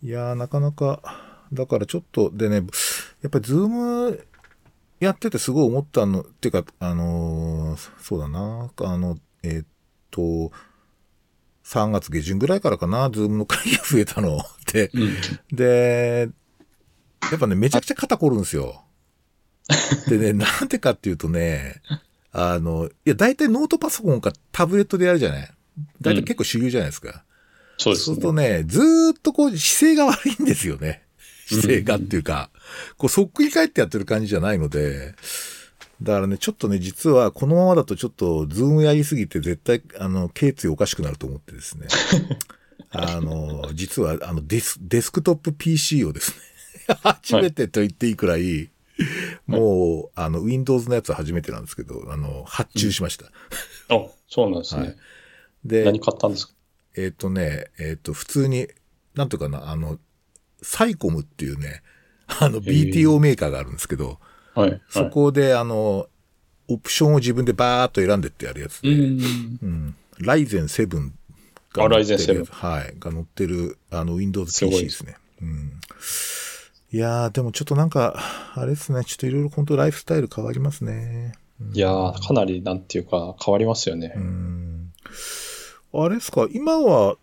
[0.01, 1.01] いやー、なかなか、
[1.51, 2.55] だからちょっと、でね、
[3.21, 4.25] やっぱりズーム
[4.99, 9.65] やっててすごい思ったの、っていうか、あのーそうだな、あの、えーっ
[10.11, 10.51] と、
[11.65, 14.89] 3月下旬ぐらいからかな、ズームの会が増えたの って。
[14.93, 15.17] うん。
[15.55, 16.29] で、
[17.31, 18.83] やっぱね、めちゃくちゃ肩凝るんですよ。
[20.09, 21.81] でね、なんでかっていうとね、
[22.33, 25.49] あの、いや、大体ノートパソコンかタブレットでやるじゃない
[26.01, 27.23] 大体結構主流じゃないですか。
[27.77, 28.49] そうですそうするとね。
[28.49, 31.03] ね、ずーっとこう姿勢が悪いんですよね。
[31.47, 32.49] 姿勢がっていうか、
[32.97, 35.13] こうそっくり返ってやってる感じじゃないので、
[36.01, 41.87] だからね、ちょっとね、実はこのままだとちょっとズームやりすぎて絶対、あの、頸椎おかしくなると思ってですね。
[42.89, 48.69] あの、実は、あのデス、デスクトップ PC をですね、 初めてと言っていいくらい、
[49.47, 53.25] もう、あの、Windows のやつは初めてなんですけど、あの、発注しました。
[53.89, 54.81] あ、そうなんですね。
[54.81, 54.97] はい
[55.65, 56.53] で、何買ったんですか？
[56.97, 58.67] えっ、とね、えっ、と、普通に、
[59.15, 59.97] なんていうかな、あの、
[60.61, 61.81] サイコムっていうね、
[62.27, 64.19] あの、BTO メーカーがあるんですけど、
[64.89, 66.09] そこで、あの、
[66.67, 69.59] オプションを自分でバーっと選んでってやるやつで、うん。
[69.61, 69.95] うん。
[70.19, 71.11] ライゼン7
[71.73, 72.95] があ乗ってる Ryzen 7はい。
[72.99, 75.15] が乗ってる、あの、Windows PC ですね。
[75.41, 75.71] うん。
[76.93, 78.19] いやー、でもちょっとなんか、
[78.53, 81.33] あれですね、ちょっといろいろ本当ライフスタイル変わりますね。
[81.73, 84.13] いやー、かなり、なんていうか、変わりますよね。
[84.15, 84.93] うん。
[85.91, 87.17] あれですか、今は、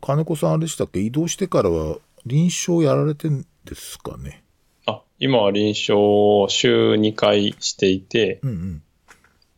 [0.00, 1.00] 金子さんあれでしたっけ？
[1.00, 4.44] 移動してからは臨床やられてんですかね？
[4.86, 8.82] あ、今は臨床を週2回していて、うんうん。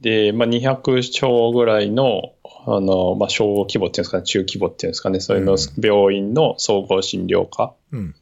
[0.00, 2.32] で、まあ、200床ぐらいの、
[2.66, 7.74] あの、まあ、小規模っていうんですかね、中規模っていうんですかね、そういうのうん病院の総合診療科。
[7.92, 8.14] うん。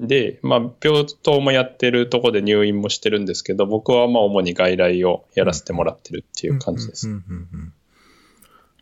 [0.00, 7.08] で、まあ、病棟もやってるとこで入院もしてるんですけど、僕はまあ、主に外来をやらせてもらってるっていう感じです。
[7.08, 7.72] うんうんうんうん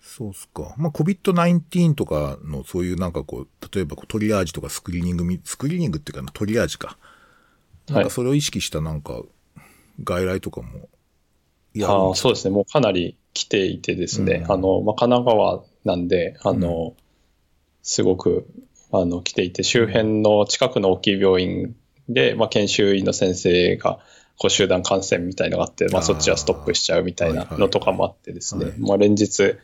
[0.04, 0.74] そうっすか。
[0.76, 6.98] まあ、COVID-19 とかのそういうなんかこう、例えばこうトリアージとかスクリーニングみ、スクリーニングっていうかな、トリアージか。
[7.88, 9.22] なんかそれを意識したなんか、
[10.04, 10.90] 外来とかも
[11.74, 14.52] やるんあそうですね、もうかなり来ていてですね、うん。
[14.52, 16.94] あの、まあ、神奈川なんで、あの、
[17.82, 18.46] すごく、
[18.92, 21.74] あの、来ていて、周辺の近くの大きい病院
[22.08, 23.98] で、まあ、研修医の先生が、
[24.38, 28.74] こう集団感染みたいのがあって、まあ、そっちはストップしちゃうみたいなのとかもあってですね、はい。
[28.78, 29.56] まあ、連日、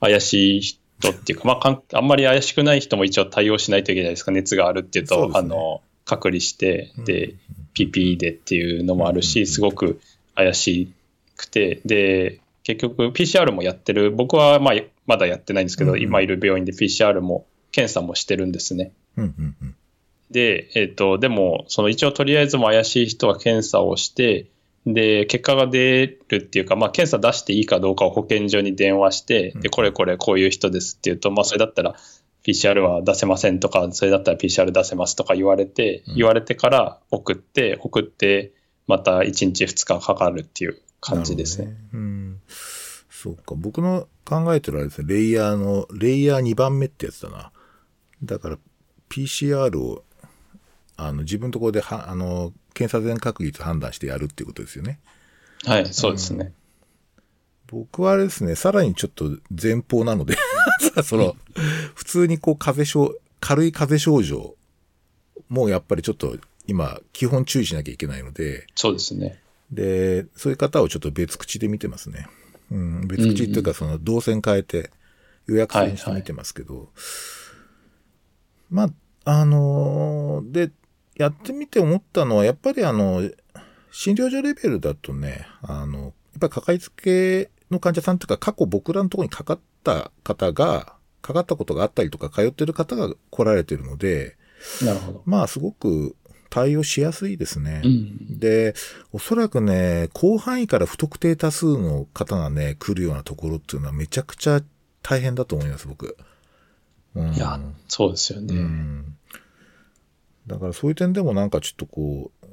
[0.00, 7.38] 怪しい人っていうか、まあかん、あんまり怪しくない人も一応対応しないといけないですか、熱があるっていうと、あの、隔離して、で、うん
[7.76, 9.22] PPE でっていうのもあるうん。
[9.22, 10.00] し、すごく
[10.34, 10.90] 怪し
[11.36, 14.74] くて、で、結局 PCR もやってる、僕はまあ
[15.06, 17.46] まだやってないんですけど、今いる病院で PCR も
[17.76, 18.92] 検査もしてるんですね。
[19.18, 19.74] うんうんうん。
[20.30, 24.46] で、えっ、と、でも、その一応とりあえずも怪しい人は検査をして、
[24.86, 31.96] で、結果が出るっていうか、まあ、検査出していいかどうかを保健所に電話して、うんで、これこれこういう人ですっていうと、まあ、それだったら
[32.46, 38.52] PCR は出せませんとか、それだったら PCR 出せますとか言われて、うん言われてから送って、送って、
[38.86, 41.76] また1日2日かかるっていう感じですね。
[43.10, 43.54] そうか。
[43.54, 47.50] 僕の考えてるあれですね、レイヤーの、レイヤー2番目ってやつだな。
[48.22, 48.58] だから、
[49.08, 50.04] PCR を、
[50.96, 55.00] あの、自分のところでは、あの、検査全確率判断してやるっていうことですよね。
[55.64, 56.52] はい、そうですね。
[57.66, 60.36] 僕はですね、さらにちょっと前方なので、
[61.04, 61.36] その、
[61.94, 64.56] 普通にこう風邪症、軽い風邪症状
[65.48, 69.40] もやっぱりちょっと今、基本注意しなきゃいけないので、そうですね。
[69.70, 72.28] で、そういう方をちょっと別口で見てますね。
[72.70, 74.90] うん、別口っていうか、その動線変えて
[75.46, 76.90] 予約制にして見てますけど、
[78.70, 78.84] ま
[79.24, 80.70] あ、あのーで、
[81.16, 83.22] やってみて思ったのは、やっぱりあの、
[83.90, 94.36] 診療所レベルだとね、あの、やっぱりかかりつけの患者さんというか、過去僕らのところにかかった方が、かかったことがあったりとか、通ってる方が来られてるので、
[94.84, 95.22] なるほど。
[95.24, 96.14] まあ、すごく
[96.50, 97.82] 対応しやすいですね。
[97.84, 98.38] うん。
[98.38, 98.74] で、
[99.12, 104.60] おそらくね、広範囲から不特定多数の方がね、来るようなところっていうのはめちゃくちゃ
[105.02, 106.16] 大変だと思います、僕。
[107.16, 108.54] うん、いや、そうですようね。
[108.54, 109.16] ん。
[110.46, 112.46] だからそういう点でもなんかちょっとこう、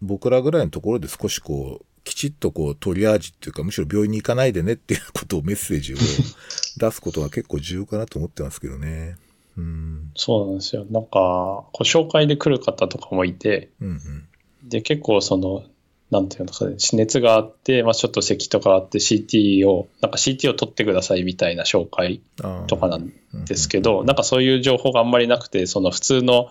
[0.00, 5.96] 僕らぐらいのところで少しこう、きちっとこう、トリアージっていうか、むしろ病院に行かないでねっていうことをメッセージを
[6.78, 9.16] 出すことが結構重要かなと思ってますけどね。
[9.58, 10.10] うん。
[10.14, 10.86] そうなんですよ。
[10.90, 14.68] なんか、こう紹介で来る方とかもいて、うんうん。
[14.68, 15.64] で、結構その、
[16.10, 22.22] なんていうのかね、熱があって、まあちょっと咳とかあって CT を、なんか CT を取ってくださいみたいな紹介
[22.66, 23.12] とかなん
[23.44, 26.50] ですけど、なんかそういう情報があんまりなくて、その普通の、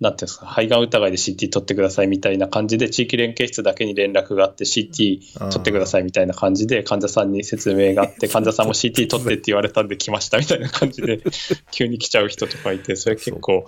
[0.00, 11.20] なんていうんですか、肺がん疑いで CT 取ってくださいみたいな感じで、地域連携室だけに連絡があって、CT 取ってくださいみたいな感じで、患者さんに説明があって、患者さんも CT 取ってって言われたんで来ましたみたいな感じで、
[11.70, 13.64] 急に来ちゃう人とかいて、それ結構、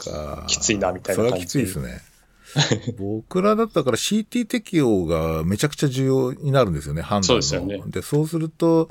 [0.49, 1.31] きついなみたいな感じ。
[1.31, 2.12] それはきついですね。
[2.99, 7.25] 僕らだったから CT 適用がめちゃくちゃ重要になるんですよね、判断の。
[7.25, 8.88] そうですよねで、そうすると、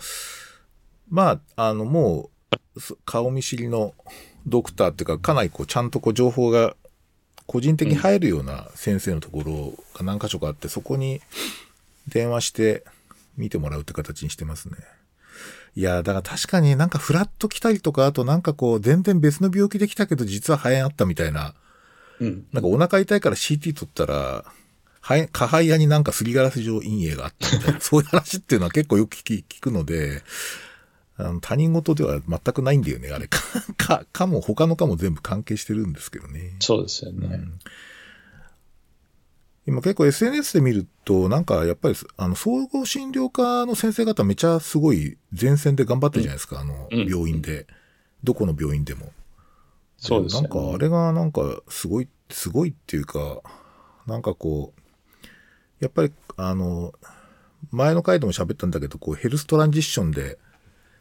[1.09, 2.29] まあ、あの、も
[2.75, 3.93] う、そ顔見知りの
[4.47, 6.75] ドクターっていうか、かなりこう、ちゃんとこう、情報が
[7.45, 11.21] 個人的に入るような先生のところが何箇所かあって、そこに
[12.07, 12.85] 電話して
[13.37, 14.77] 見てもらうって形にしてますね。
[15.75, 21.53] いや、だから確かになんかフラッと来たりとか、あとなんかこう、全然別の病気で来たけど実は肺炎あったみたいな、
[22.21, 22.45] うん。
[22.53, 24.45] なんかお腹痛いから CT 取ったら、
[25.01, 30.21] はい、下肺屋になんかすりガラス状陰影があったみたいな、 そういう話っていうのは結構よく聞き聞くので、
[31.17, 33.27] あの他人事では全くないんだよね、あれ。
[33.27, 33.39] か、
[33.77, 36.55] か、かも他のかも全部関係してるんですけどね。
[36.59, 37.27] そうですよね。
[37.27, 37.59] うん
[39.67, 47.67] 今結構 SNS で見ると、なんかやっぱり、あの、総合診療科の先生方めちゃすごい前線で頑張ってるじゃないですか、あの、うん病院で。
[48.23, 49.11] どこの病院でも。
[50.01, 50.41] そうですね。
[50.41, 53.41] なんかあれがなんかすごい、すごいっていうか、
[54.07, 55.29] なんかこう、
[55.79, 56.93] やっぱりあの、
[57.69, 60.39] 前の回でも喋ったんだけど、こうヘルストランジッションで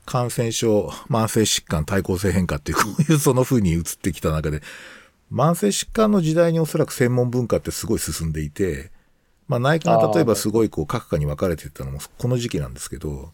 [0.05, 4.63] 感染症、慢性疾患、対抗性変化っていう、 こういうその風に移ってきた中で、
[5.33, 8.91] 慢性疾患の時代におそらく専門文化ってすごい進んでいて、
[9.49, 13.33] まあ内科が例えばすごいこう各科に分かれてたのもこの時期なんですけど、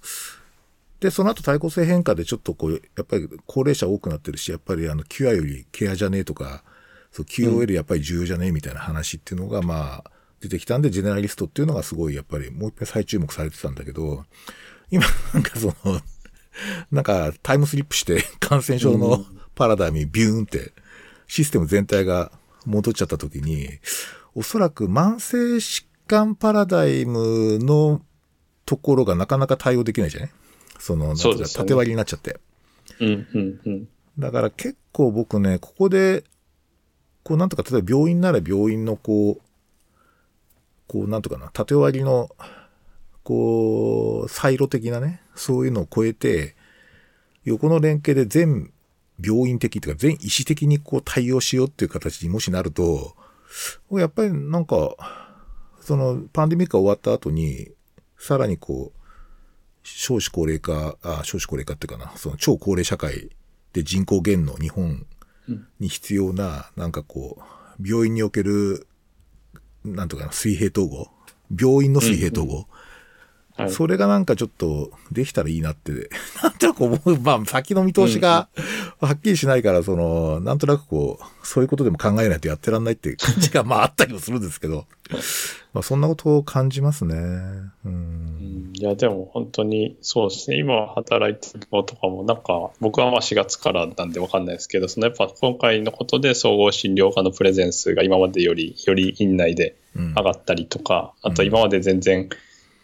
[1.00, 6.64] で、その後対抗性変化でちょっとこう、やっぱり高齢者多くなってるし、やっぱりあの、キュアよりケアじゃねえとか、
[7.12, 14.24] そう、QOL やっぱり重要じゃねえみたいな話っていうのが、まあ、出てきたんで、ジェネラリストっていうのがすごい、やっぱりもう一回再注目されてたんだけど、
[14.90, 15.04] 今、
[15.34, 16.00] なんかその、
[16.90, 20.72] なんかタイムスリップして感染症のパラダイムにビューンって、
[21.26, 22.32] システム全体が
[22.64, 23.68] 戻っちゃった時に、
[24.34, 28.02] おそらく慢性疾患パラダイムの
[28.64, 30.30] ところがなかなか対応できないじゃない？
[30.78, 32.38] その、縦割りになっちゃって。
[33.00, 33.88] うん、うん、うん。
[34.18, 36.24] だから結構僕ね、ここで、
[37.22, 39.40] こうなんとか、例えば病院なら病院のこう、
[40.88, 42.30] こうなんとかな、縦割りの、
[43.24, 46.54] こう、サイロ的なね、そういうのを超えて、
[47.44, 48.72] 横の連携で全
[49.22, 53.14] 病院的というか全医師的にこう対応しようっていう形にもしなると、
[53.92, 54.96] やっぱりなんか、
[55.80, 57.70] そのパンデミックが終わった後に、
[58.18, 58.95] さらにこう、
[59.86, 63.30] 少子高齢化、あ、少子高齢化っていうかな、その超高齢社会
[63.72, 65.06] で人口減の日本
[65.78, 67.38] に必要な、なんかこ
[67.78, 68.88] う、病院における、
[69.84, 71.08] なんとかな、水平統合？
[71.56, 72.66] 病院の水平統合、
[73.56, 76.10] はいそれがなんかちょっとできたらいいなって、
[76.42, 78.48] なんとなく思う、まあ先の見通しが
[79.00, 84.84] はっきりしないから、その、なんとなくこう、そういうことでも考えないとやってらんないっていう感じがまああったりもするんですけど、
[85.72, 87.14] まあそんなことを感じますね。
[87.14, 87.88] うんう。
[87.88, 90.58] んいや、でも本当にそうですね。
[90.58, 102.28] 今働いてる子とかも、なんか、僕はまあ4月からなんでわかんないですけど、そのやっぱ今回のことで総合診療科のプレゼン数が今までより、より院内でうん上がったりとか、あと今まで全然、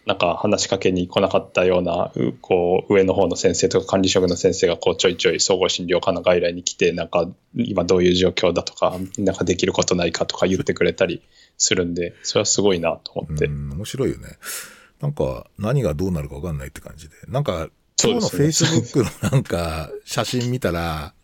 [0.04, 11.22] なんか話しかけに来なかったような、うこう、上の方の先生とか管理職の先生がこうちょいちょい総合診療科の外来に来て、なんか今どういう状況だとか、なんかできることないかとか言ってくれたり
[11.56, 13.46] するんで、それはすごいなと思って。
[13.46, 14.38] うん、面白いよね。
[15.00, 17.14] なんか、何がどうなるかわかんないって感じで。
[17.28, 17.68] なんか、
[18.02, 21.14] 今日の Facebook の なんか、写真見たら、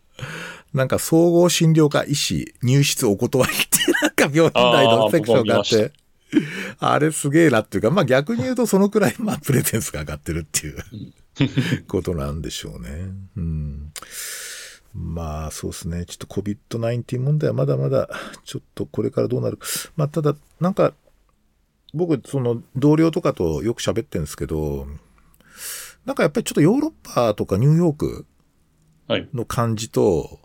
[0.72, 5.92] なんか、総合診療科医師入室お断りって、なんか病院内のセクションがあって、
[6.78, 10.76] あれすげえなっていうか、まあ逆に言うとそのくらい、まあプレゼンスが上がってるっていう
[11.88, 13.10] ことなんでしょうね。
[13.36, 13.92] うん。
[14.94, 16.04] まあそうですね。
[16.06, 18.08] ちょっと COVID-19 問題はまだまだ、
[18.44, 19.66] ちょっとこれからどうなるか。
[19.96, 20.94] まあただ、なんか、
[21.94, 24.86] 僕、その同僚とかとよく喋ってるんですけど、
[26.04, 28.26] なんかやっぱりちょっとヨーロッパとかニューヨーク
[29.08, 29.28] はい。
[29.32, 30.40] の感じと、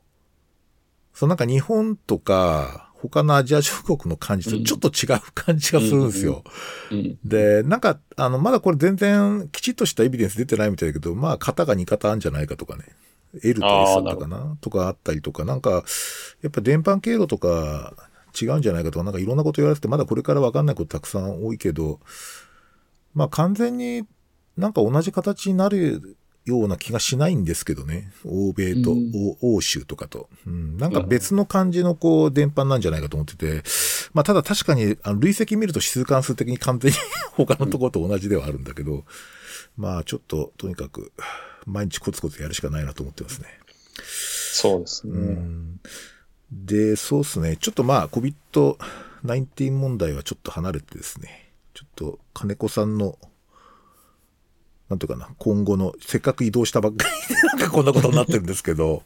[1.14, 6.44] そのなんか日本とか他のアジア諸国の感じとちょっと違う感じがするんですよ。
[6.90, 7.20] うん。
[7.26, 12.86] で、なんか、あの、まだこれ全然きちっとしたエビデンス出てないみたいだけど、まあ、型が2型あるんじゃないかとかね。
[13.44, 14.58] L と S だったかな？
[14.62, 15.84] とかあったりとか、なんか、
[16.42, 17.94] やっぱ電波経路とか
[18.40, 22.00] 違うんじゃないかとか、なんかいろんなこと言われてて、まだこれからわかんないことたくさん多いけど、
[23.14, 24.04] まあ完全に
[24.56, 28.12] なんか同じ形になるような気がしないんですけどね。
[28.26, 30.30] 欧米と、うん欧欧州とかと。
[30.46, 33.64] うん、なんか別の感じのこう、電波なんじゃないかと思ってて、
[34.14, 36.98] まあただ確かに、あの累積見ると指数関数的に完全に
[37.32, 39.06] 他のところと同じではあるんだけど、
[39.78, 41.12] まあちょっと、とにかく、
[41.66, 43.48] 毎日コツコツやるしかないなと思ってますね。
[44.06, 45.14] そうですね。
[45.14, 45.80] うん
[46.54, 47.58] で、そうですね。
[47.58, 51.52] ちょっとまあ、COVID-19 問題はちょっと離れてですね。
[51.74, 53.18] ちょっと、金子さんの、
[54.90, 59.04] なんていうかな、今後の、せっかく移動したばっかりで、 なんかこんなことになってるんですけど、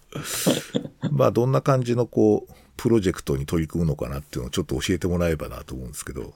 [1.11, 6.21] まあ、どんな感じのこう、プロジェクトに取り組むのかなっていうのをちょっと教えてもらえばなと思うんですけど。
[6.21, 6.27] わ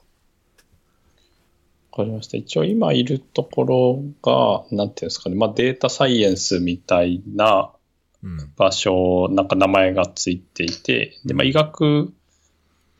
[1.96, 2.36] かりました。
[2.36, 7.72] 一応今いるところが、なんていうんですかね、まあデータサイエンスみたいな
[8.22, 8.52] うん。
[8.56, 12.12] 場所、なんか名前がついていて、で、まあ医学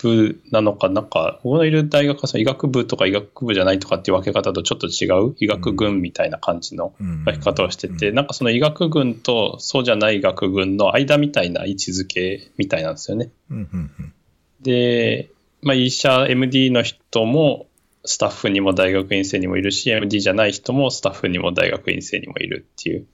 [0.03, 5.35] 部なのか、なんか、僕のいる大学はその医学部とか医学部じゃないとかっていう分け方とちょっと違う？
[5.39, 7.25] 医学群みたいな感じのうん。
[7.25, 8.15] 分け方をしてて、うん。
[8.15, 13.31] なんかその医学群とそうじゃない医学群の間みたいな位置づけみたいなんですよね。
[14.61, 15.31] で、
[15.63, 17.67] まあ、医者、MD の人も
[18.05, 23.07] スタッフにも大学院生にもいるし、MD じゃない人もスタッフにも大学院生にもいるっていう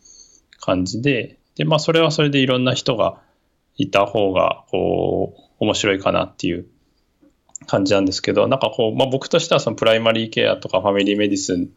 [0.61, 3.21] 感じで、で、まあ、それはそれでいろんな人が
[3.77, 6.67] いた方が、こう、面白いかなっていう
[7.67, 11.71] 感じなんですけど、なんかこう、まあ、僕としてはそのプライマリーケアとかファミリーメディスン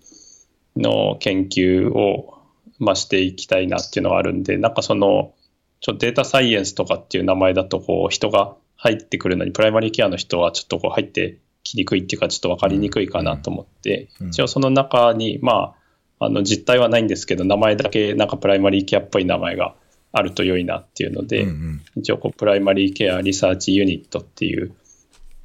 [0.78, 2.38] の研究を、
[2.80, 5.34] まあ、していきたいなっていうのがあるんで、なんかその、
[5.82, 15.76] ちょっとデータサイエンスとかっていう名前だと、こう、人が入ってくるのに、プライマリーケアの人はちょっとこう入ってきにくいっていうか、ちょっと分かりにくいかなと思って、一応その中に、ま
[16.20, 19.76] あ、あの、実態はないんですけど、名前だけなんかプライマリーケアっぽい名前が
[20.12, 21.48] あると良いなっていうので、
[21.96, 24.74] 一応こう、プライマリーケアリサーチユニットっていう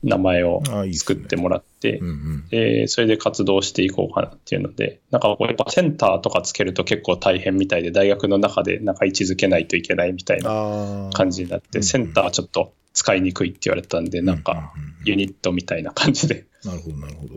[0.02, 2.00] 名前を作ってもらって、
[2.50, 14.72] でそれで活動していこうかなっていうので、なんかこうやっぱセンターとかつけると結構大変みたいで、大学の中でなんか位置づけないといけないみたいな感じになって、センターはちょっと使いにくいって言われたんで、なんか
[15.04, 16.46] ユニットみたいな感じで。
[16.64, 17.34] なるほど、なるほど。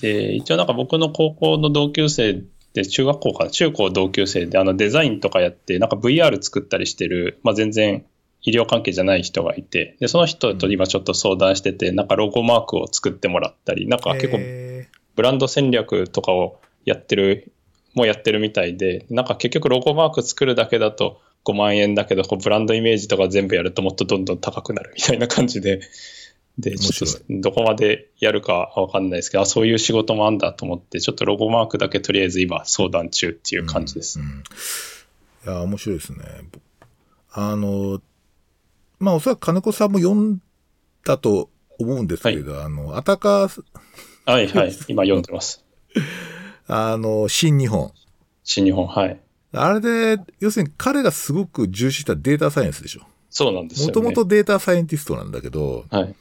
[0.00, 2.42] で、一応なんか僕の高校の同級生
[2.74, 8.04] で、中学校かな、中高同級生であのデザインとかやって、なんか VR 作ったりしてる、まあ全然
[8.42, 14.38] 医療関係じゃない人がいて、で、その人と今ちょっと相談してて、なんかロゴマークを作ってもらったり、なんか結構
[15.16, 17.52] ブランド戦略とかをやってる、
[17.94, 25.80] もうやってるみたいで、なんか結局ロゴマーク作るだけだと5万円だけど、こうブランドイメージとか全部やるともっとどんどん高くなるみたいな感じで、
[26.58, 34.18] で、ちょっとどこまでやるかわかんないですけど、あ、そういう仕事もあんだと思って、ちょっとロゴマークだけとりあえず今相談中っていう感じです。
[34.18, 34.42] うんうん、い
[35.46, 36.18] や、面白いですね。
[37.32, 38.00] あの、
[38.98, 40.40] まあおそらく金子さんも読ん
[41.04, 43.48] だと思うんですけど、はい、あの、あたか、
[44.26, 45.64] はいはい、今読んでます。
[46.66, 47.92] あの、新日本。
[48.44, 49.20] 新日本、はい。
[49.52, 53.02] あれで、要するに彼がすごく重視したデータサイエンスでしょ。
[53.30, 53.92] そうなんですよ、ね。
[53.92, 56.14] もともとデータサイエンティストなんだけど、はい。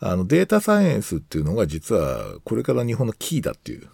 [0.00, 3.88] あの、データサイエンスっていうのが実はこれから日本のキーだっていう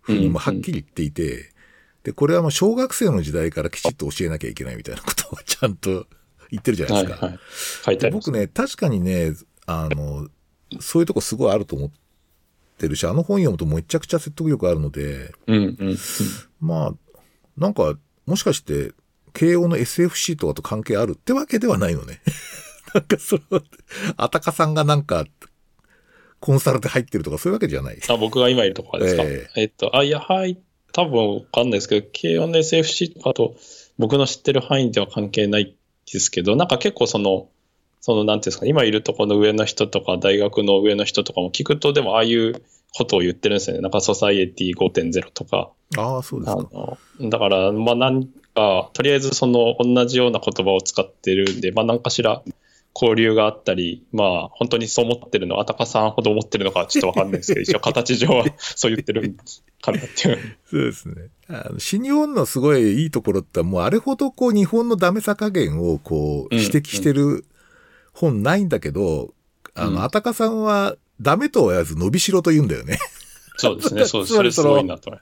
[0.00, 1.44] ふうにもはっきり言っていて、うんうん、
[2.04, 6.06] で、これはもう小学生の時代からきちっと教えなきゃいけないみたいなことをちゃんと
[6.54, 7.26] 言ってるじゃないですか。
[7.26, 9.32] はいはい、書い僕ね、確かにね、
[9.66, 10.28] あの、
[10.80, 11.90] そういうとこすごいあると思っ
[12.78, 15.98] てるし、あの本読むとめちゃくちゃ説得力あるので、うんうんうん、
[16.60, 17.20] まあ、
[17.56, 17.94] なんか、
[18.26, 18.92] もしかして、
[19.32, 22.20] 慶応の SFC とかと関係あるってわけではないのね。
[22.94, 23.62] なんかその、
[24.16, 25.26] あたかさんがなんか、
[26.38, 27.98] コンサルで入ってるとかそういうわけじゃない。
[28.06, 29.22] あ、僕が今いるとこですか？
[29.22, 30.60] えー、えっと、あ、いや、はい、
[30.92, 33.56] 多分わかんないですけど、慶応の SFC とかと
[33.98, 35.76] 僕の知ってる範囲では関係ない
[36.12, 37.48] ですけど、なんか結構その、
[38.00, 42.62] その、なんていうんですか、今いるところの上の人とか、大学の上の人とかも聞くと、でもああいう
[42.94, 43.82] ことを言ってるんですよね。
[43.82, 45.70] なんかソサイエティ5.0とか。
[45.96, 46.98] ああ、そうですか。
[47.20, 52.42] だから、まあなんか、とりあえずその同じような言葉を使ってるんで、まあ何かしら
[52.94, 59.36] 交流があったり、まあ本当にそう思ってるのは、あたかさんほど思ってるのかちょっとわかんないですけど、一応形上はそう言ってる
[59.82, 60.38] かなっていう。
[60.70, 61.14] そうですね。
[61.48, 67.44] あの新日本のすごいいいところって、もうあれほどこう日本のダメさ加減をこう指摘してる
[68.12, 69.34] 本ないんだけど、
[69.74, 72.98] あの、あたかさんはダメとは言わず伸びしろと言うんだよね。
[73.56, 74.34] そうですね、 そうです。
[74.34, 75.12] それすごいなと。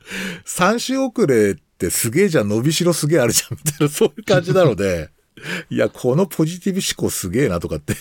[0.44, 5.10] 三種遅れってすげえじゃん、伸びしろすげえあるじゃん、みたいな、 そういう感じなので、
[5.70, 7.94] いや、このポジティブ思考すげえなとかって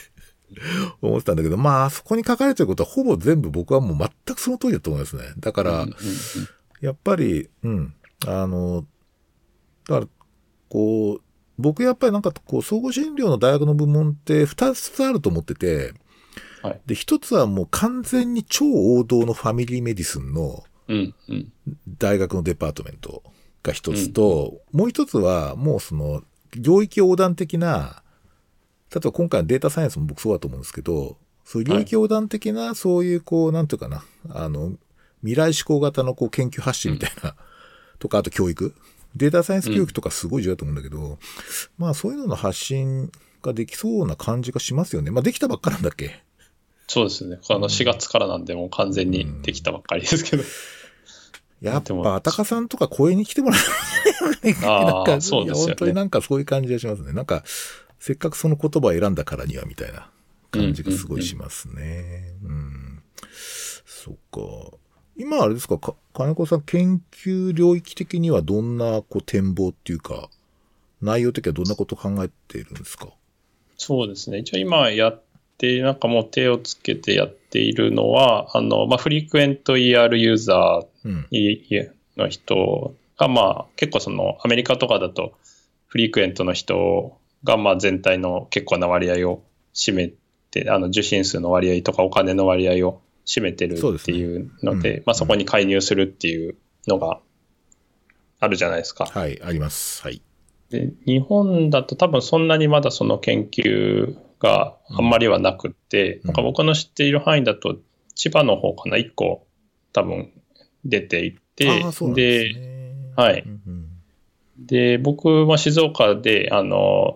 [1.01, 5.23] 思ってたんだけど、まあ、そこに書かれてることはほぼ全部僕はもう全くその通りだと思いますね。
[5.39, 5.87] だから、
[6.81, 7.93] やっぱり、うん、
[8.27, 8.85] あの、
[9.87, 10.07] だから、
[10.69, 11.21] こう、
[11.57, 15.93] 僕やっぱりなんかこう、総合診療の大学の部門って二つあると思ってて、
[16.61, 20.63] はい、で、一つはもう完全に超王道のファミリーメディスンの
[21.97, 23.23] 大学のデパートメント
[23.63, 26.23] が一つと、うん、もう一つはもうその
[26.55, 28.03] 領域横断的な、
[28.93, 34.73] 例えば今回のデータサイエンスも僕そうだと思うんですけど、そういう領域横断的な、そういうこう、なんていうかな、あの、
[35.21, 37.35] 未来志向型のこう研究発信みたいな、うん、
[38.01, 38.75] とか、あと教育。
[39.15, 41.17] データサイエンス教育とかすごい重要だと思うんだけど、うん、
[41.77, 43.11] まあそういうのの発信
[43.41, 45.11] ができそうな感じがしますよね。
[45.11, 46.23] まあできたばっかなんだっけ？
[46.87, 47.39] そうですね。
[47.49, 50.43] あの4月からなんで、もう完全にできたばっかりですけど。
[51.61, 53.57] やっぱ、あたかさんとか公園に来てもら
[54.43, 55.65] えなんか、そうですね。
[55.67, 57.13] 本当になんかそういう感じがしますね。
[57.13, 57.43] なんか、
[57.99, 60.09] せっかくその言葉を選んだからには、みたいな
[60.49, 62.33] 感じがすごいしますね。
[62.43, 63.03] うん、うんうん、
[63.85, 64.77] そっか。
[65.21, 70.29] 今あれですか、か金子さん、研究領域的にはどんなこう展望っていうか、
[71.01, 73.09] 内容的にはどんなことを考えているんですか？
[73.77, 74.39] そうですね。
[74.39, 75.21] 一応今やっ
[75.57, 85.33] で、なんかもう手をつけてやっているのは、あの、まあ、フリークエント ER ユーザーの人が、まあ、結構その、アメリカとかだと、
[85.85, 89.43] フリークエントの人が、まあ、全体の結構な割合を
[89.75, 90.11] 占め
[90.49, 96.57] て、あの受信数の割合とかお金の割合を占めてるっていうので、そまあ、そこに介入するっていう
[96.87, 97.19] のが
[98.39, 99.05] あるじゃないですか。
[99.05, 100.01] はい、あります。
[100.03, 100.21] はい。
[100.69, 107.77] で日本だと多分そんなにまだその研究があんまりはなくって、うんなんか僕の知っている範囲だと
[108.15, 109.47] 千葉の方かな、1個
[109.93, 110.31] 多分
[110.85, 112.71] 出ていて、で。
[113.15, 113.91] はいうんうん
[114.61, 117.15] で、僕は静岡で、あの、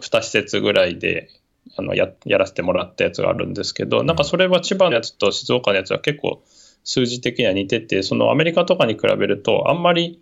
[0.00, 1.28] 2施設ぐらいで、
[1.76, 6.42] あの、や、やらせてもらったやつがあるんですけど、なんかそれは千葉のやつと静岡のやつは結構
[6.84, 10.20] 数字的には似てて、そのアメリカとかに比べると、あんまり、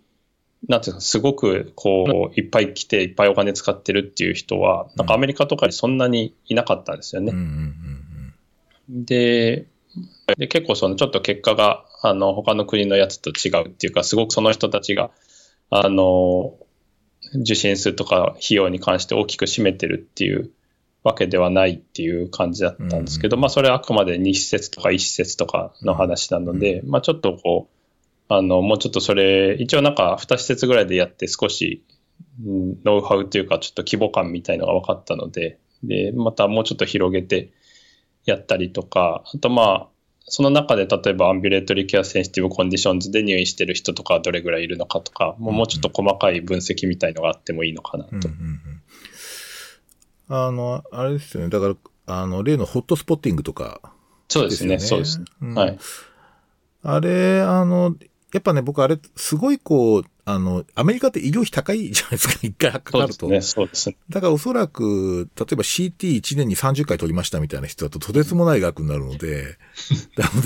[0.67, 7.33] なんていうか、すごく、こう、いっぱい来て、いっぱいお金使ってるっていう人は、なんかアメリカとかにそんなにいなかったんですよね。
[8.89, 9.67] で、
[10.37, 15.11] で結構そのちょっと結果があの他の国のやつと違うっていうか、すごくその人たちが
[15.69, 16.55] あの
[17.33, 20.51] 受信数とか費用に関して大きく占めてるっていう
[21.03, 31.83] わけではないっていう感じだったんですけど、まあそれはあくまで2施設とか1施設とかの話なので、まあちょっとこう、あのもうちょっとそれ、一応なんか2施設ぐらいでやって少し、
[32.45, 37.51] うんノウハウというかちょっと規模感みたいのが分かったので、で、またもうちょっと広げて、
[38.25, 39.87] やったりとか、あとまあ、
[40.31, 48.27] その中で例えば ambulatory care sensitive conditions で入院してる人とかはどれぐらいいるのかとか、もうもうちょっと細かい分析みたいのがあってもいいのかなと。
[50.29, 51.49] あの、あれですよね。
[51.49, 51.75] だから、
[52.05, 53.81] あの、例のホットスポッティングとか
[54.29, 54.79] そうですね。
[54.79, 55.25] そうですね。
[55.41, 55.79] んはい。
[56.83, 57.95] あれ、あの、
[58.31, 63.25] やっぱね、僕あれ、すごいこう、あの、アメリカって医療費高いじゃないですか、 一回かかると。
[63.25, 63.97] そうですね、そうですね。
[64.09, 69.57] だからおそらく、例えば CT1 年に30回取りましたみたいな人だととてつもない額になるので、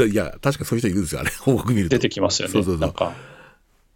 [0.09, 1.97] いや、確かそういう人いるんですよ、あれ、報告見ると。
[1.97, 2.53] 出てきますよね。
[2.53, 3.13] そうそうそうなんか、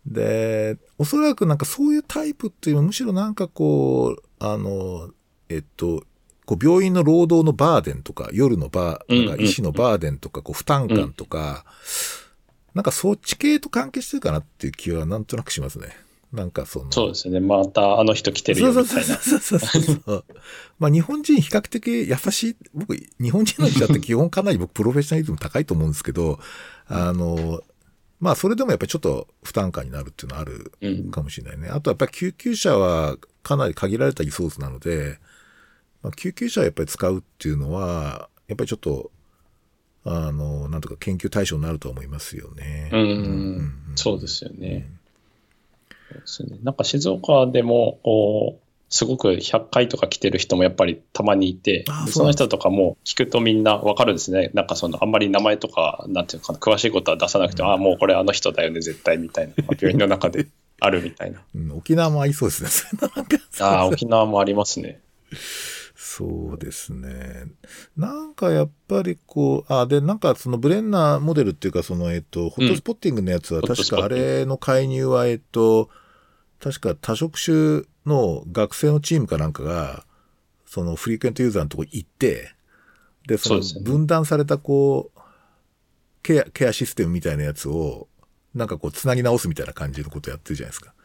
[0.05, 5.11] で、おそらくなんかそういうタイプっていうのはむしろなんかこう、あの、
[5.49, 6.03] えっと、
[6.45, 11.65] こう病院の労働のバーデンとか、夜のバー、なんか医師のバーデンとか、こう負担感とか、
[12.73, 15.89] なんかそっち系と関係してるかなっていう気はなんとなくしますね。
[16.31, 16.91] なんかその。
[16.91, 17.39] そうですね。
[17.39, 19.03] またあの人来てるよみたいな。
[19.03, 20.25] そうそうそうそう。
[20.77, 26.39] まあ日本人比較的優しい、僕、日本人の医者って基本かなり僕プロフェッショナリズム高いと思うんですけど、
[26.87, 27.61] あの、
[28.19, 31.69] まあそれでもやっぱりちょっと負担感になるっていうのはあるうんかもしれないね。
[31.69, 35.19] あとやっぱり救急車はかなり限られたリソースなので、
[36.07, 39.11] まあ、救急車をやっぱり使うっていうのは、やっぱりちょっと、
[40.05, 42.89] あの、なんとか研究対象になると思いますよね。
[42.93, 44.87] うん、うんそうですよね。
[46.25, 54.49] そうですねなんか静岡でも、こう、すごく100回とか来てる人もやっぱりたまにいてその人とかも聞くとみんなわかるんですね。
[54.53, 59.53] なんかその、あんまり名前とか、なんていうのかな、詳しいことは出さなくても、ああ、もうこれあの人だよね、絶対みたいな。
[59.57, 60.47] まあ病院の中で
[60.79, 61.41] あるみたいな。
[61.53, 63.01] うん沖縄もありそうですね。
[63.59, 65.01] ああ、沖縄もありますね。
[66.17, 67.45] そうですね。
[67.95, 75.89] なんかやっぱりこう、あ、で、なんかそのブレンナーモデルっていうか、その、えっと、ホットスポッティングのやつは、確かあれの介入は、えっと、
[76.59, 80.05] 確か多職種の学生のチームかなんかが、
[80.65, 82.51] そのフリークエントユーザーのとこ行って、
[83.27, 85.19] で、その分断されたこう、
[86.23, 88.07] ケア、ケアシステムみたいなやつを、
[88.55, 90.95] なんかこう、つなぎ直すみたいな感じのことやってるじゃないですか。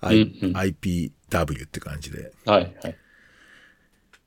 [0.00, 2.32] I うんうん IPW って感じで。
[2.46, 2.96] はい、はい。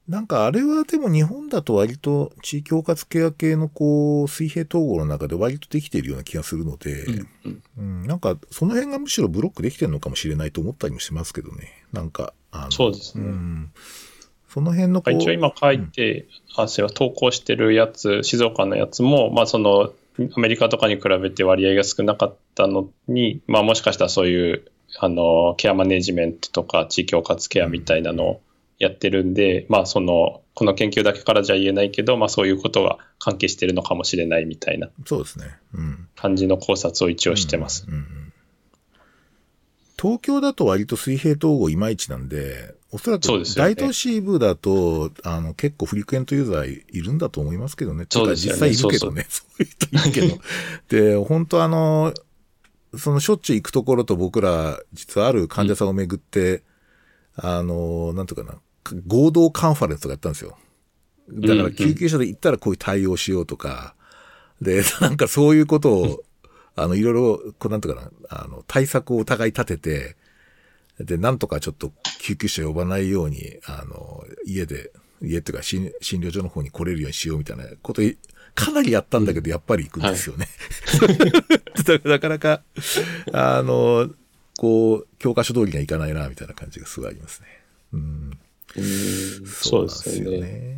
[0.08, 11.72] なんかあれはでも日本だと割と地域包括ケア系のこう水平統合の中で割とできているような気がするので、うんうんうんなんかその辺がむしろブロックできてるのかもしれないと思ったりもしますけどね。
[11.94, 13.24] なんか、あのそうですね。
[13.26, 13.72] うん
[14.50, 19.94] その辺のこう、一応今書いて、あ、そういえば投稿してるやつ、静岡のやつも、まあその、
[20.36, 24.66] アメリカとかに比べて割合が少なかったのに、まあもしかしたらそういう、
[25.00, 28.42] あの、ケアマネジメントとか地域包括ケアみたいなのを
[28.80, 35.46] やってるんで、まあその、この研究だけからじゃ言えないけど、まあそういうことが関係してるのかもしれないみたいなそうですね。
[35.74, 36.08] うん。
[36.16, 37.86] 感じの考察を一応してます。
[37.88, 38.34] うんうん
[40.04, 48.06] 東京だと割と水平統合いまいちなんで、おそらく大都市部だと、あの、結構フリクエントユーザーいるんだと思いますけどね。
[48.10, 49.26] そうですよね実際いるけどね。
[49.30, 50.38] そういう人いる
[50.90, 51.14] けど。
[51.16, 52.14] で、本当あの、
[52.98, 56.64] そのしょっちゅう行くところと僕ら、実はある患者さんをめぐって、
[57.36, 58.56] あの、なんとかな、
[59.08, 60.58] 合同カンファレンスとかやったんですよ。
[61.30, 63.96] だから救急車で行ったらこういう対応しようとか、
[64.62, 66.24] で、 なんかそういうことを、
[66.76, 70.16] あの、いろいろ、こうなんとかな、あの、対策をお互い立てて、
[71.00, 78.02] で、なんとかちょっと救急車呼ばないように、あの、家で、家っていうか診診療所の方に来れるようにしようみたいなこと、
[78.56, 80.48] かなりやったんだけど、やっぱり行くんですよね。
[81.86, 82.64] だからなかなか、
[83.32, 84.10] あの、
[84.64, 87.48] こう、教科書通りにはいかないな、みたいな感じがすごいありますね。
[87.92, 88.40] うん。
[88.78, 90.78] うんそうですよね。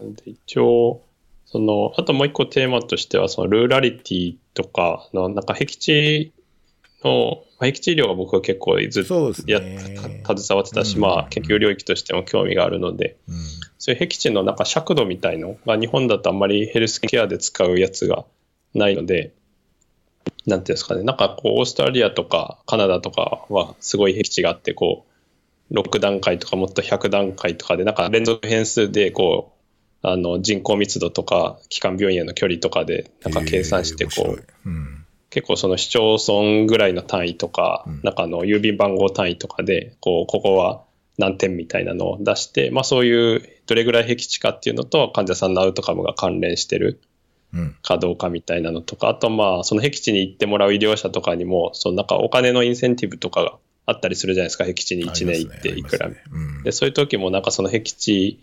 [0.00, 1.02] なんで一応、
[1.46, 6.32] その、あともう一個テーマとしては、そのルーラリティとかの、なんか僻地
[7.04, 9.76] の、まあ僻地医療が僕は結構ずっとやっね。
[9.76, 13.36] 携わってたし、うんまあ研究領域としても興味があるので、うん
[13.78, 18.24] そういう僻地のなんか尺度みたいのが日本だとあんまりヘルスケアで使うやつが
[18.74, 19.32] ないので、
[20.46, 25.06] なんていうんですかね、なんかこうオーストラリアとかカナダとかはすごい僻地があって、こ
[25.70, 29.52] う、6段階とかもっと100段階とかで、なんか連続変数でこ
[30.02, 34.46] う、あの人口密度とか基幹病院への距離とかでなんか計算してこう、えー面白い。
[34.66, 35.06] うん。
[35.30, 38.00] 結構その市町村ぐらいの単位とか、うん。
[38.02, 40.82] なんかあの郵便番号単位とかで、こう、ここは
[41.18, 47.11] 何点みたいなのを出して、まあそういうどれぐらい僻地かっていうのと患者さんのアウトカムが関連してるうん。
[47.82, 56.06] かどうかみたいなのとか、あとまあその僻地に行ってもらう医療者とかにも、そのなんかお金のインセンティブとかがあったりするじゃないですか、僻地に1年行っていくら。
[56.06, 56.32] ありますね。
[56.32, 56.62] うん。
[56.62, 58.40] で、そういう時もなんかその僻地、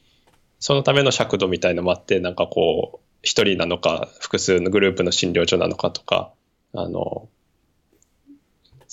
[0.60, 6.32] そのための尺度みたいのもあって、なんかこう、一人なのか、複数のグループの診療所なのかとか、
[6.74, 7.30] あの、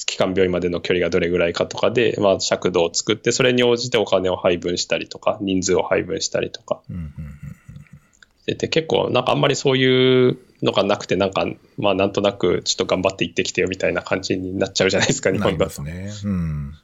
[0.06, 6.82] 基幹病院までの距離がどれぐらいかとかで、まあ、尺度を作って、それに応じてお金を配分したりとか、人数を配分したりとか。
[6.90, 7.12] うんうん
[8.46, 11.44] してて、結構、なんかあんまりそういうのがなくて、なんか、
[11.78, 15.64] まあ、なんとなく、ちょっと頑張って行ってきてよみたいな感じになっちゃうじゃないですか、日本だと。
[15.64, 16.12] ますね。
[16.24, 16.74] うん。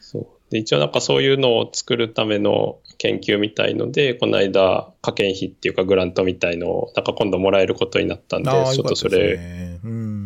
[0.00, 9.80] そうで一応なんかそういうのを作るための研究みたいので、この間、科研費っていうかグラントみたいのを、なんか今度もらえることになったんで、ああ、ちょっとそれ、ね。
[9.84, 10.17] うん。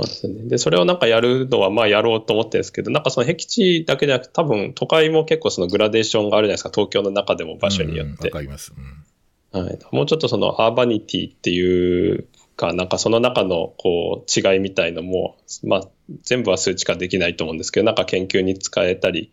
[0.00, 0.48] そうですね。
[0.48, 8.28] で、それをなんかやるのはまあやろうと思ってるんですけど、なんかその僻地だけじゃなくて、多分都会も結構そのグラデーションがあるじゃないですか、東京の中でも場所によっうんて。
[8.28, 8.72] わかります。
[8.76, 9.10] うん
[9.52, 15.88] はい、もうちょっとそのアーバニティっていうか、なんかその中のこう違いみたいのも、まあ
[16.22, 19.32] 全部は数値化できないと思うんですけど、なんか研究に使えたり、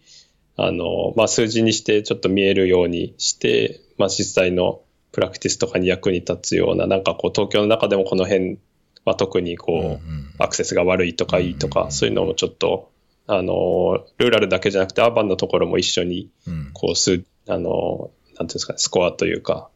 [0.56, 8.58] あの、まあ数字にしてちょっと見えるようにして、まあ実際のプラクティスとかに役に立つような、なんかこう東京の中でもこの辺
[9.06, 12.92] は特にこう、うんうんアクセスが悪いとかいいとか、うんそういうのもちょっと、
[13.28, 18.12] あの、ルーラルだけじゃなくてアーバンのところも一緒にうんこう、す、あの、なんてい
[18.42, 19.70] うんですかね、スコアというか、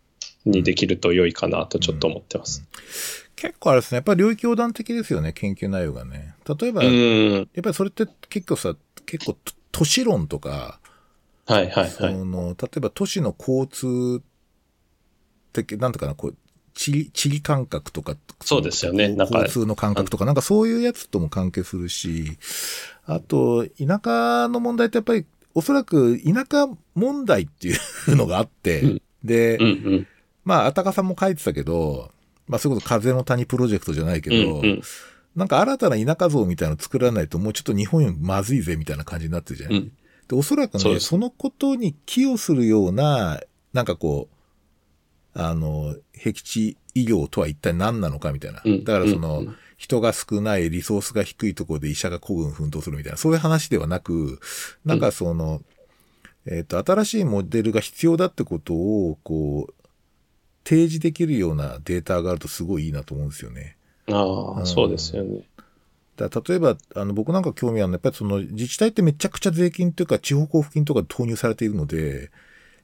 [0.46, 2.66] にできると良いかなとちょっと思ってます。
[3.36, 3.98] 結構あれですね。
[3.98, 6.36] やっぱり領域横断的ですよね、研究内容がね。
[6.60, 7.44] 例えば、うやん。
[7.44, 10.80] っぱりそれって結構さ、結構都都市論とか、
[11.46, 12.14] はいはいそはい。
[12.14, 14.22] の、例えば都市の交通
[15.54, 16.36] 的、なんとかな、こう、
[16.74, 19.10] 地理、地理感覚とか、そうですよね。
[19.10, 22.38] なんか交通の感覚とか、なんかそういうやつとも関係するし、
[23.06, 29.02] あと、田舎の問題ってやっぱり、おそらく田舎問題っていうのがあって、うん。
[29.24, 30.08] で、うんうん。
[30.46, 32.12] まあ、あたかさんも書いてたけど、
[32.48, 34.82] まあ、それこそ風の谷プロジェクトじゃないけど、うんうん。
[35.36, 39.92] なんか新たな田舎像みたいなの作らないともうちょっと日本よりまずいぜみたいな感じになってるじゃない、うん。
[40.28, 43.42] で、おそらくね、そそのことに寄与するような、
[43.74, 44.36] なんかこう、
[45.34, 48.62] あの、僻地医療とは一体何なのかみたいな。
[48.64, 49.46] うんだからその、
[49.78, 54.40] 人が少ない、リソースが低いところで医者が孤軍奮闘するみたいな、そういう話ではなく、
[54.86, 55.64] なんかその、
[56.46, 59.74] えっ、と、新しいモデルが必要だってことを、こう、
[60.64, 63.76] 提示できるようなデータがあるとすごいいいなと思うんですよね。
[64.08, 65.42] ああ、うんそうですよね。
[66.16, 72.30] だ例えば、あの、僕なんか興味あるのは、やっぱりその自治体ってめちゃくちゃ税金というか地方交付金とか投入されているので、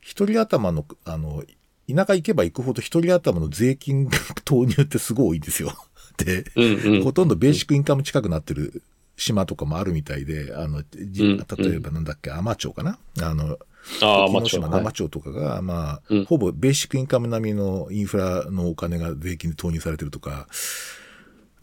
[0.01, 1.43] 一人頭の、あの、
[1.89, 4.09] 田舎行けば行くほど一人頭の税金
[4.43, 5.73] 投入ってすごい多いんですよ。
[6.17, 7.03] で、うんうん。
[7.03, 8.83] ほとんどベーシックインカム近くなってる
[9.15, 12.99] 島とかもあるみたいで、あの、例えばなんだっけ、海士町かな？
[13.21, 13.57] あの、
[14.01, 20.47] あ島の海士町とかが、まあ、うんほぼベーシックインカム並みのインフラのお金が税金で投入されてるとか、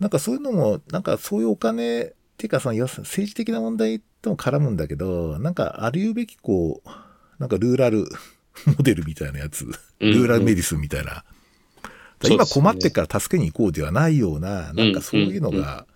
[0.01, 6.89] なんかそういうのも、なんかそういうお金っていうか、その政治的な問題とも絡むんだけど、なんかありうべきこう、
[7.39, 8.09] なんかルーラル
[8.67, 9.67] モデルみたいなやつ、
[10.01, 10.13] うん。
[10.13, 11.07] ルーラルメディスンみたいな。
[11.07, 11.25] だか
[12.23, 12.63] ら今そうですね。
[12.63, 15.87] 困ってっから助けに行こうではないような、なんかそういうのが、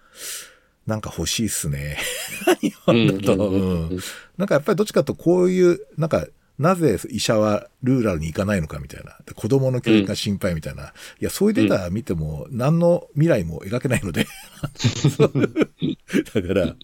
[0.87, 1.99] なんか欲しいっすね。
[2.61, 3.35] 日本だと。
[3.35, 3.41] うん。
[3.41, 3.61] うん。
[3.61, 3.89] うん。
[3.91, 4.01] うん。
[4.37, 6.27] なんかやっぱりどっちかとこういう、なんか、
[6.59, 9.17] なぜ医者はルーラルに行かないのかみたいな。
[9.25, 10.93] で子供の教育が心配みたいな。
[11.21, 14.27] いや、そういうデータ見ても何の未来も描けないので。
[16.35, 16.75] だから、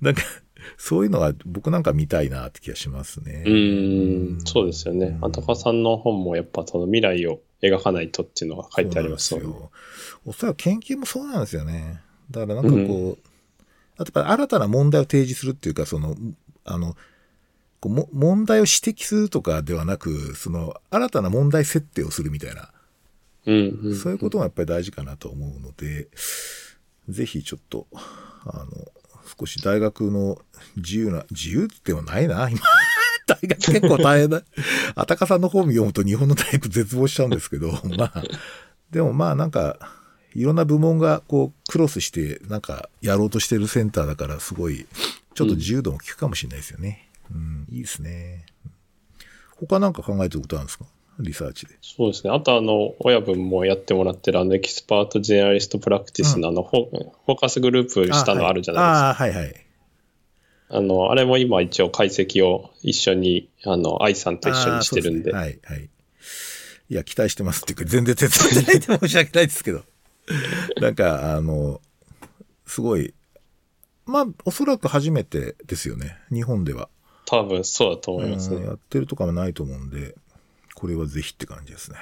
[0.00, 0.22] なんか、
[0.76, 3.44] そういうのは僕なんか見たいなって気がしますね。
[3.46, 5.18] うーん、そうですよね。
[5.22, 9.44] あたかさんの本もやっぱその未来を描かないとっていうのが書いてありますよね。
[9.44, 10.20] そうなんですよ。
[10.26, 12.00] おそらく研究もそうなんですよね。
[12.30, 13.30] だからなんかこう、
[13.96, 16.16] あとやっぱ新たな問題を提示するっていうか、その、
[16.64, 16.96] あの、
[17.80, 22.70] こうも問題を指摘するとかではなく、その、新たな問題設定をするみたいな、
[23.46, 23.96] うんうん。
[23.96, 26.08] そういうことがやっぱり大事かなと思うので、
[27.08, 28.66] ぜひちょっと、あの、
[29.38, 30.38] 少し大学の
[30.76, 32.60] 自由な、自由ではないな、 今。
[33.26, 34.42] 大学結構大変だ。
[34.96, 38.22] あたかさんの本読むと日本の大学絶望しちゃうんですけど、 まあ、
[38.90, 39.78] でもまあなんか、
[40.34, 44.86] いろんな部門がこうクロスしてなんかやろうとしてるセンターだからすごい、
[45.34, 47.08] ちょっと自由度も効くかもしれないですよね。
[47.32, 48.46] うん、いいですね。
[49.56, 50.86] 他なんか考えてることあるんですか？
[51.20, 51.74] リサーチで。
[51.82, 52.32] そうですね。
[52.32, 59.08] あと、あの、親分もやってもらってる、あの、 expert generalist practice の、あの、フォーカスグループしたのあるじゃないですか。
[59.10, 59.66] あ、はい、あはいはい。
[60.72, 65.30] あの、あれも今一応解析を一緒に、あの、愛さんと一緒にしてるんで。
[65.30, 65.88] でね、はいはい。
[66.88, 69.82] いや、期待してますっていうか、全然手伝ってないで申し訳ないですけど。
[70.80, 71.80] なんか、あの、
[72.66, 73.14] すごい、
[74.06, 76.16] まあ、おそらく初めてですよね。
[76.32, 76.88] 日本では。
[77.26, 78.64] 多分そうだと思いますね。
[78.64, 80.14] やってるとかもないと思うんで、
[80.74, 81.98] これはぜひって感じですね。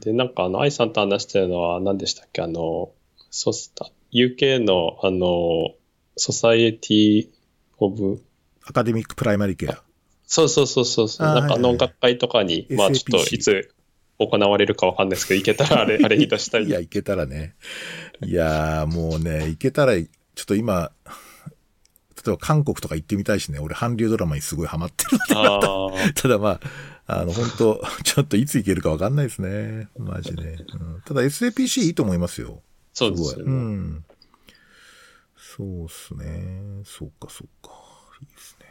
[0.00, 2.42] で、なんかあの、愛さんと話してるのは何でしたっけ？
[2.42, 2.92] あの、
[3.30, 5.74] ソスタ、UK のあの、
[6.18, 8.22] Society of
[8.66, 9.82] Academic Primary Care。
[10.26, 11.06] そうそうそうそう。
[11.18, 13.72] なんかあの学会とかに、まあちょっといつ
[14.18, 16.64] 行われるかわかんないですけど、行けたらあれ、あれに出したい。
[16.64, 17.54] いや、行けたらね。
[18.24, 20.06] いやもうね、行けたら、ちょ
[20.42, 20.90] っと今、
[22.16, 25.18] 例えば韓国とか行ってみたいしね、俺韓流ドラマにすごいハマってる
[26.14, 26.60] ただまあ、
[27.06, 29.88] あの、本当ちょっといつ行けるかわかんないですね。
[29.96, 31.02] マジで、うん。
[31.06, 32.60] ただ SAPC いいと思いますよ。
[32.92, 33.44] そうですね。
[33.46, 34.04] うん。
[35.58, 36.82] そうっすね。
[36.84, 37.72] そうか、そうか。
[38.20, 38.66] いいですね。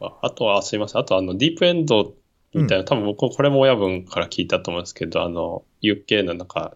[0.00, 1.02] ああとは、すいません。
[1.02, 2.14] あと、あの、ディープエンド
[2.54, 6.74] みたいな、うん、多分僕、これも親分から聞いたと思うんですけど、あの、UK のなんか、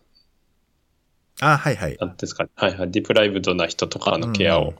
[1.40, 1.96] あ、はいはい。
[1.98, 2.50] なんですかね。
[2.54, 2.90] はいはい。
[2.90, 4.74] ディプライブドな人とかのケアを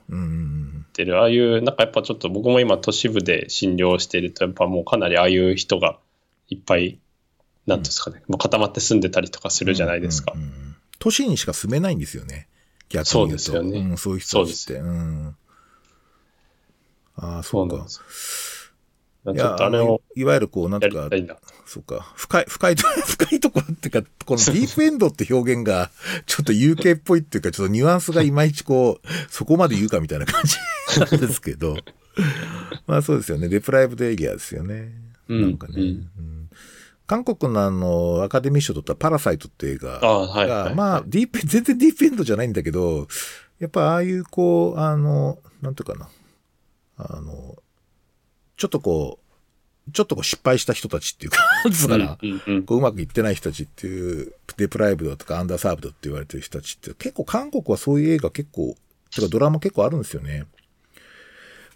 [0.93, 5.99] ってる、ああいう、なんかやっぱちょっと僕も今都市部で診療してると、やっぱもうかなりああいう人が
[6.49, 7.01] いっぱい、
[7.67, 10.35] なんですかね、もう固まって住んでたりとかするじゃないですか。
[10.99, 12.49] 都市にしか住めないんですよね。
[12.93, 13.11] 逆に言うと。
[13.11, 13.79] そうですよね。
[13.79, 14.75] うん、そういう人たちって。
[14.75, 15.37] ううん。
[17.17, 17.87] ああ、そうか。
[19.25, 21.09] ちょっとあれをいわゆるこう、なんとか、
[21.65, 25.91] そうか、深い、深いと、 深いところっていうか、このディープエンドって表現が、
[26.27, 30.57] ちょっと UK っぽいっていうか、ちょっとニュアンスがいまいちこう、そこまで言うかみたいな感じ
[30.99, 31.77] な んですけど、
[32.87, 33.49] まあそうですよね。
[33.49, 34.93] デプライブドエリアですよね。
[35.29, 35.75] うん、なんかね。
[35.77, 36.42] うん、
[37.13, 43.07] 韓国のあの、アカデミー賞取ったパラサイトって映画が、はいはい、まあ、ディープ、 全然ディープエンドじゃないんだけど、
[43.59, 46.09] やっぱああいうこう、あの、なんていうかな、
[46.97, 47.63] あの、
[48.57, 51.39] ちょっとこう、ちょっとこう失敗した人たちっていうか、
[51.69, 52.17] ですから、
[52.65, 58.75] こううまくいってない人たちっていう、デプライブドとかアンダーサーブドって言われてる人たちって結構韓国はそういう映画結構、
[59.15, 60.47] てかドラマ結構あるんですよね。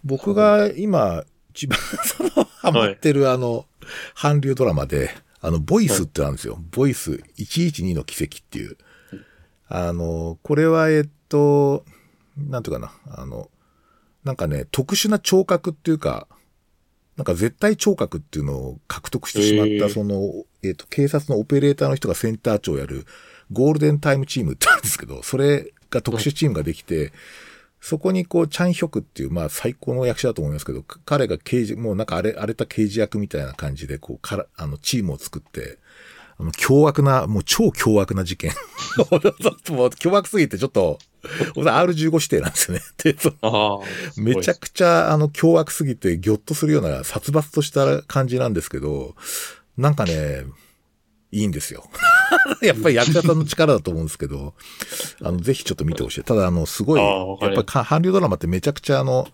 [0.03, 3.67] 僕が今、一番 その、ハマってるあの、
[4.15, 6.59] 韓流ドラマで、あの、ボイスってあるんですよ。
[6.71, 8.77] ボイス112の奇跡っていう。
[9.67, 11.85] あの、これは、えっと、
[12.37, 13.49] なんていうかな、あの、
[14.23, 16.27] なんかね、特殊な聴覚っていうか、
[17.17, 23.05] なんか絶対聴覚っていうのを獲得してしまった、その、えっ、ー、と、警察のオペレーターの人がセンター長をやる
[23.51, 27.11] ゴールデンタイムチームってあるんですけど、それが特殊チームができて、
[27.79, 35.77] そこにこう、チャンヒョクっていう、まあ最高の役者だと思いますけど、彼が刑事、もうなんか荒れ、荒れた刑事役みたいな感じで、こう、から、あの、チームを作って、
[36.39, 38.51] あの、凶悪な、もう超凶悪な事件。
[39.69, 40.99] も う凶悪すぎてちょっと、
[41.55, 42.83] R15 指定なんですよね。
[43.03, 43.83] で、そ
[44.17, 49.15] めちゃくちゃ、あの、凶悪すぎて、ぎょっとするような殺伐とした感じなんですけど、
[49.77, 50.45] なんかね、
[51.31, 51.89] いいんですよ。
[52.61, 54.53] やっぱり役者さんの力だと思うんですけど、
[55.21, 56.23] あの、ぜひちょっと見てほしい。
[56.23, 59.27] ただ、あの、すごい、やっぱり韓流ドラマってめちゃくちゃあの、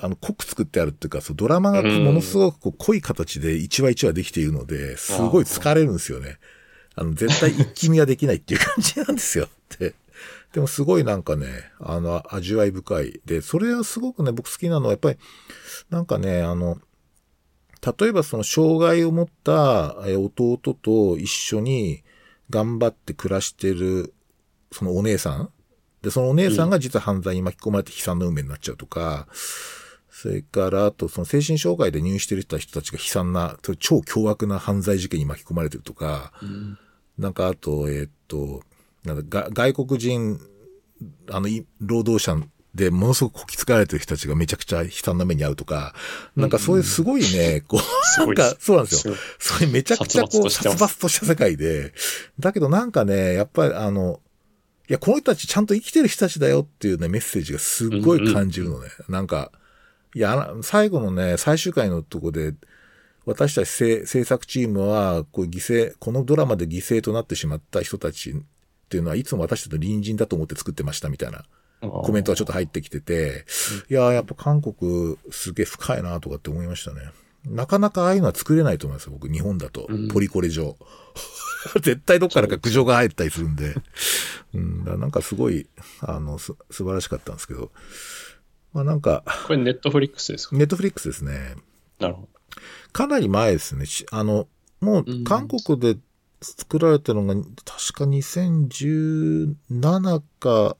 [0.00, 6.38] あの、濃く作ってあるっていうか、そうドラマがものすごくこう濃い形で一話一話できているので、すごい疲れるんですよね。
[6.94, 9.48] あの、絶対一気見はできないっていう感じなんですよ。
[9.78, 9.94] で、
[10.52, 13.20] でもすごいなんかね、あの、味わい深い。
[13.26, 15.18] で、それはすごくね、僕好きなのは、やっぱり、
[15.90, 16.78] なんかね、あの、
[17.98, 22.02] 例えばその障害を持った弟と一緒に
[22.50, 24.14] 頑張って暮らしてる、
[24.72, 25.50] そのお姉さん。
[26.02, 29.26] で、そのお姉さんが実は犯罪に巻き込まれて悲惨な運命になっちゃうとか、
[30.10, 36.78] それから、あと、その精神障害で入院してる人たちが悲惨な、超凶悪な犯罪事件に巻き込まれてるとか、うん、
[37.18, 38.62] なんかあと、えー、っと、
[39.04, 40.40] なんか外国人、
[41.30, 41.48] あの、
[41.80, 42.34] 労働者
[42.76, 45.94] でものすごくこき使われてる人たちがめちゃくちゃ悲惨な目に遭うとか、
[46.36, 47.80] なんかそういうすごいね、こ
[48.18, 49.14] う、なんかそうなんですよ。
[49.38, 51.94] そういうめちゃくちゃこう、殺伐とした世界で、
[52.38, 54.20] だけどなんかね、やっぱりあの、
[54.88, 58.90] いや、この人たちちゃんと生きてる人たちだよっていうね、メッセージがすっごい感じるのね。
[59.08, 59.50] なんか、
[60.14, 62.52] いや、最後のね、最終回のとこで、
[63.24, 68.34] 私たち制作チームは、こう犠牲、このドラマで犠牲となってしまった人たちっ
[68.90, 71.46] ていうのは、いつも私たちの隣人だと思って作ってましたみたいな
[71.80, 73.44] コメントがちょっと入ってきてて、
[73.90, 77.00] いやーやっぱ韓国すげえ深いなとかって思いましたね。
[77.44, 79.88] なかなかああいうのは作れないと思いますよ、僕、日本だと。
[80.12, 80.76] ポリコレ上。
[81.76, 83.74] 絶対どっからか苦情が入ったりするんで。
[84.54, 85.68] うん、なんかすごい、
[86.00, 87.70] あの、す、素晴らしかったんですけど。
[88.72, 90.56] まあなんか、これネットフリックスですか？
[90.56, 91.56] ネットフリックスですね。
[91.98, 92.28] なるほ
[92.92, 93.86] かなり前ですね。
[93.86, 94.48] しあの、
[94.80, 95.98] もう韓国で
[96.42, 97.46] 作られたのが、確
[97.94, 100.76] か2017か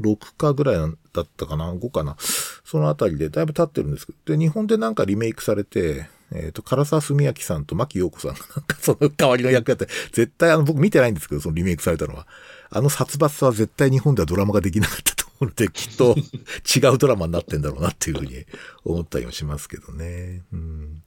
[0.00, 0.76] 6かぐらい
[1.12, 2.16] だったかな ?5 かな？
[2.64, 4.36] そのあたりでだいぶ経ってるんですけど。
[4.36, 12.26] で、日本でなんかリメイクされて、えっ、と、唐沢文明さんと牧陽子さんがなんか その代わりの役やって、絶対あの僕見てないんですけど、そのリメイクされたのは。
[12.68, 18.44] あの殺伐さは絶対日本ではドラマができなかったと思うので、 きっと違うドラマになってんだろうなっていうふうに
[18.84, 20.42] 思ったりもしますけどね。
[20.52, 21.02] うん。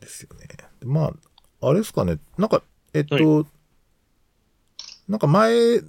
[0.00, 0.48] ですよね。
[0.82, 1.12] ま
[1.60, 2.18] あ、あれですかね。
[2.38, 2.62] なんか、
[2.94, 3.46] えっと、
[5.08, 5.80] なんか前、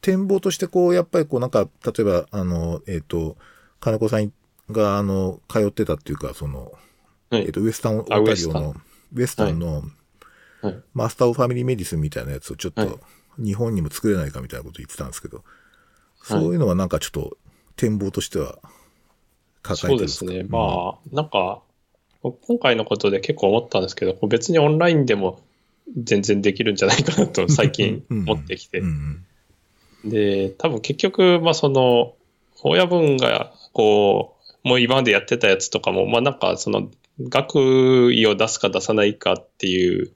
[0.00, 3.36] 展望としてこう、やっぱりこうなんか、例えば、あの、えっと、
[3.80, 4.32] 金子さん
[4.70, 6.72] が、あの、通ってたっていうか、その、
[7.30, 7.42] はい。
[7.42, 8.74] えっと、ウエスタンオンタリオの
[9.14, 9.58] ウエスタン。
[9.58, 9.82] の、
[10.62, 10.82] はい。
[10.94, 12.88] Master of Family Medicine みたいなやつをちょっはい。
[12.88, 13.00] と、
[13.38, 15.44] 日本にも作れないかみたいなこと言ってたんですけど、
[16.22, 17.36] そういうのはなんかちょっと、
[17.76, 18.58] 展望としては、
[19.62, 20.02] 抱えそてるんか？
[20.02, 20.42] うですね。
[20.48, 21.62] まあ、なんか、
[22.22, 25.40] 今回のことで結構思ったんですけど、別にオンラインでも
[25.96, 28.80] 全然できるんじゃないかなと最近思ってきて。
[28.80, 28.86] うん。
[28.86, 29.24] うん
[30.04, 32.14] で、多分結局、まあその、
[32.62, 36.90] 親分が、こう、もう今までやってたやつとかも、まあなんかその、
[37.20, 40.12] 学位を出すか出さないかっていう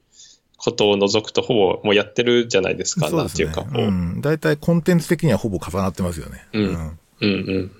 [0.57, 3.81] ことを除くと、ほぼもうやってるじゃないですか、すねなんていうか、こう。
[3.81, 4.21] うん。
[4.21, 6.47] 大体コンテンツ的にはほぼ重なってますよね。
[6.53, 7.71] うんうんうん。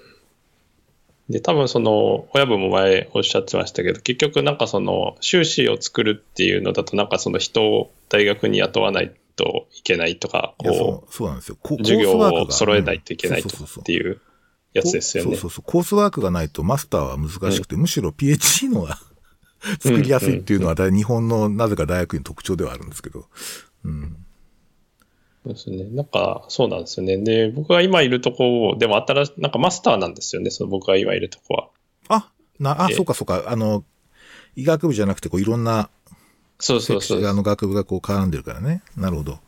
[1.29, 11.57] で、多分その、親分も前おっしゃってましたけど、結局なんかその、修士を作るっていうのだと、なんかその人を大学に雇わないといけないとか、こう、そうなんですよ。
[11.79, 14.21] 授業を揃えないといけないとかっていう
[14.73, 15.31] やつですよね。
[15.31, 15.63] そうそうそう。
[15.65, 18.99] コースワークがないとマスターは難しくて、むしろ PhD のが
[19.79, 23.27] 作りやすいっていうのは、だい日本のなぜか大学の特徴ではあるんですけど。
[23.85, 24.17] うん。
[25.43, 25.83] そうですね。
[25.85, 27.17] なんか、そうなんですよね。
[27.17, 31.69] で、僕が今いるとこ、でも新しなんかマスターなんですよね、その僕が今いるとこは。
[32.07, 33.43] あ、な、あ、えそうかそうか。
[33.47, 33.83] あの、
[34.55, 35.89] 医学部じゃなくて、こういろんな
[36.63, 37.25] そうそうそう。
[37.25, 38.81] あの学部がこう絡んでるからね。
[38.95, 39.39] なるほど。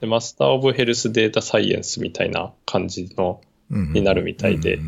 [0.00, 3.40] でマスター・オブ・ヘルス・データ・サイエンスみたいな感じの、
[3.70, 4.78] になるみたいで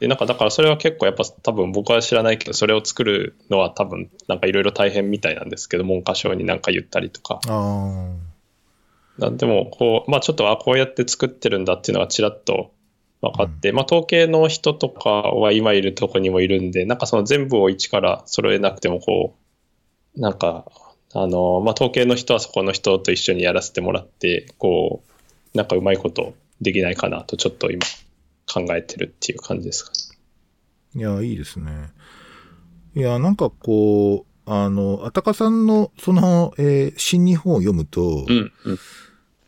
[0.00, 7.40] で、なんかだからそれは結構やっぱ多分僕は知らないけど、それを作るのは多分なんかいろいろ大変みたいなんですけど、文科省になんか言ったりとか。
[7.46, 8.08] あ
[9.18, 12.72] なんでも、こう、まあちょっと、あ、こうやって作ってるんだっていうのがちらっと
[13.22, 19.34] 分かって、まあ統計の人とかは今いるとこにもいるんで、なんかその全部を一から揃えなくても、こ
[20.16, 20.66] う、なんか、
[21.18, 25.02] あの、まあ統計の人はそこの人と一緒にやらせてもらって、こ
[25.54, 27.80] う、なんかうまいことできないかなとちょっと今
[28.46, 31.00] 考えてるっていう感じですかね。
[31.00, 31.90] いや、いいですね。
[32.94, 38.78] いや、なんかこう、あの、あたかさんの、その、えー新日本を読むと、うん、うん。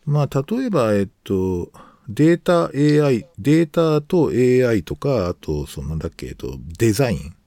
[0.05, 1.71] まあ、例えば、えっと、
[2.09, 7.38] データ AI、データと AI とか、あと、そのなんだっけ、えっと、デザインはい。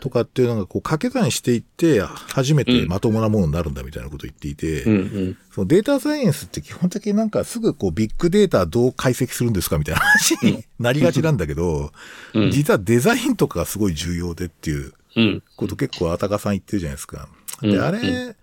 [0.00, 5.38] とかっていうのが、こう、掛け算していって、初めてまともなものになるんだみたいなことを言っていて、うん、うん。
[5.52, 11.92] そのデータサイエンスって基本的になんかすぐこうビッグデータどう解析するんですかみたいな話になりがちなんだけど、
[12.34, 15.42] うん実はデザインとかがすごい重要でっていううん。
[15.56, 17.28] こと結構あたかさん言ってるじゃないですか。
[17.60, 18.36] で、うんあれ、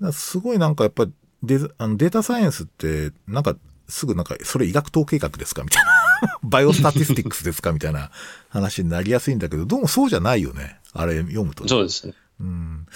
[0.00, 1.06] なすごいなんかやっぱ
[1.42, 3.56] デザあのデータサイエンスってなんか
[3.88, 5.90] すぐなんかそれ医学統計学ですかみたいな。
[6.42, 8.10] biostatistics ですかみたいな
[8.48, 10.78] 話になりやすいんだけど、どうもそうじゃないよね。
[10.92, 12.14] あれ読むとね、そうですね。
[12.40, 12.86] うん。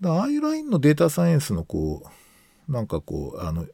[0.00, 2.08] だからああいうラインのデータサイエンスのこ
[2.68, 3.66] う、なんかこう、あの、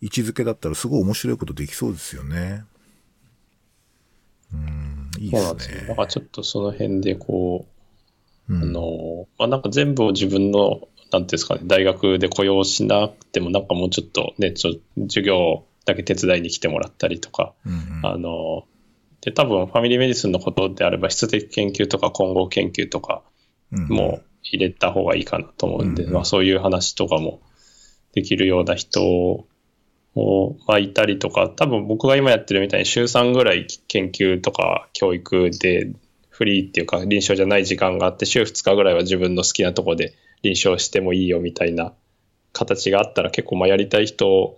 [0.00, 2.64] 位置づけだったらすごい面白いことできそうですよね。
[4.52, 5.80] うん、いいでそうなんですすね。
[5.82, 5.94] ねだ。
[5.94, 7.66] からちょっとその辺でこ
[8.48, 18.06] う、うんあの、まあ、なんか全部を自分の、なんていうんですかね、大学で雇用しなくても、なんかもうちょっとね、ちょ授業だけ手伝いに来てもらったりとか、うんうん。
[18.06, 18.64] あの、
[19.20, 23.22] で、多分ファミリーメディスンのことであれば、質的研究とか混合研究とか
[23.72, 27.40] うんも入れた方がいいかなと思うんで、うんまあ、そういう話とかも
[28.12, 29.46] できるような人を、
[30.66, 35.92] まあ、いたりとか、多分僕が今やってるみたいに週3ぐらい研究とか教育で
[36.28, 41.92] フリーっていうか臨床じゃない時間があって、週2日ぐらいは自分の好きなとこで臨床してもいいよみたいな
[42.52, 44.56] 形があったら結構まあやりたい人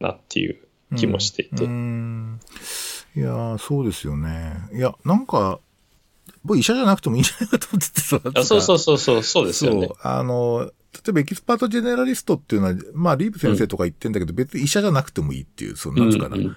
[0.00, 0.58] なっていう
[0.96, 1.64] 気もしていて。
[1.64, 2.40] うん
[3.14, 4.54] いやーそうですよね。
[4.72, 5.60] いや、なんか、
[6.44, 8.20] 僕医者じゃなくてもいいんじゃないかと思っててさ。
[8.34, 9.96] あそうそうそうそう、そうですよねそう。。
[10.02, 16.36] あの、例えば expert generalist っていうのは、まあ、リーブ先生とか言ってんだけど、別に医者じゃなくてもいいっていう、その、なんつうかな。
[16.36, 16.56] うんうん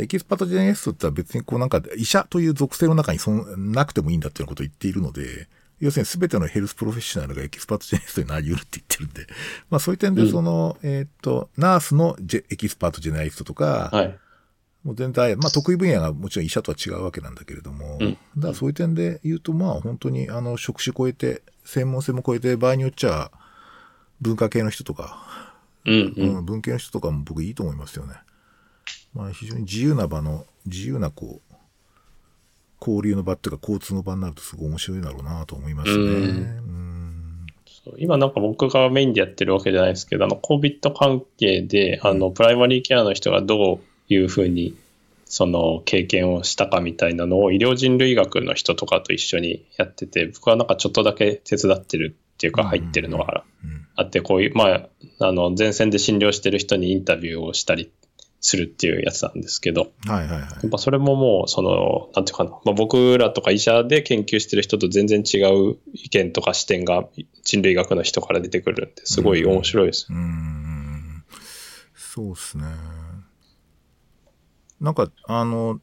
[0.00, 5.48] expert generalist ってのは別にこうなんか医者という属性の中にそんなくてもいいんだっていうことを言っているので、
[5.80, 9.32] 要するに全ての health professional が expert generalist になり得るって言ってるんで、
[9.70, 14.18] まあそういう点でその、うん、えっ、と、ナースのジェ expert generalist とか、はい、
[14.84, 23.30] もう全体、まあ得意分野がもちろん医者とは違うわけなんだけれども、うん、だからそういう点で言うとまあ本当にあの職種超えて、専門性も超えて場合によっちゃ
[24.20, 25.54] 文化系の人とか、
[25.84, 28.14] うん、うん、文系の人とかも僕いいと思いますよね。
[29.14, 31.47] まあ非常に自由な場の、自由なこう、
[32.80, 35.96] 交流の場っていうか交通の場になるとすごい面白いだろうなと思いますね。
[35.96, 37.46] うん。
[37.96, 43.80] 今なんか僕がメインでやってるわけじゃないですけど、あの、COVID 関係で、あの、プライマリーケアの人がどう
[44.12, 44.76] いうふうに、
[45.24, 53.44] その経験をしたかみたいなのを医療人類学の人とかと一緒にやってて、僕はなんかちょっとだけ手伝ってるっていうか入ってるのが
[53.94, 54.88] あって、こういう、まあ、
[55.20, 57.90] あの、前線で診療してる人にインタビューをしたり
[58.40, 60.40] するっていうやつなんですけど、はいはいはい。
[60.40, 65.38] やっぱそれももう、その、なんていうかな、まあ、僕らとか医者で研究してる人と全然違
[65.70, 67.04] う意見とか視点が
[67.42, 70.06] 人類学の人から出てくるんで、すごい面白いです。
[70.10, 71.24] うん、うん
[71.94, 72.64] そうですね。
[74.80, 75.80] なんか、あの、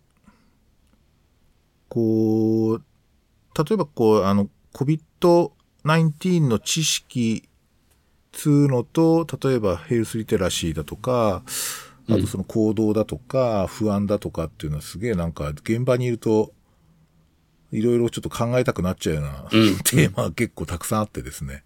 [1.90, 2.84] こう、
[3.58, 7.48] 例えばこう、あの、COVID-19 の知識
[8.36, 11.44] つうのと、例えばヘルスリテラシーだとか、
[12.10, 16.54] あとその行動だとか、不安だとかっていうのはすげえなんか現場にいると、
[17.72, 21.64] いろいろちょっと考えたくなっちゃうような、うん、 テーマが結構たくさんあってですね。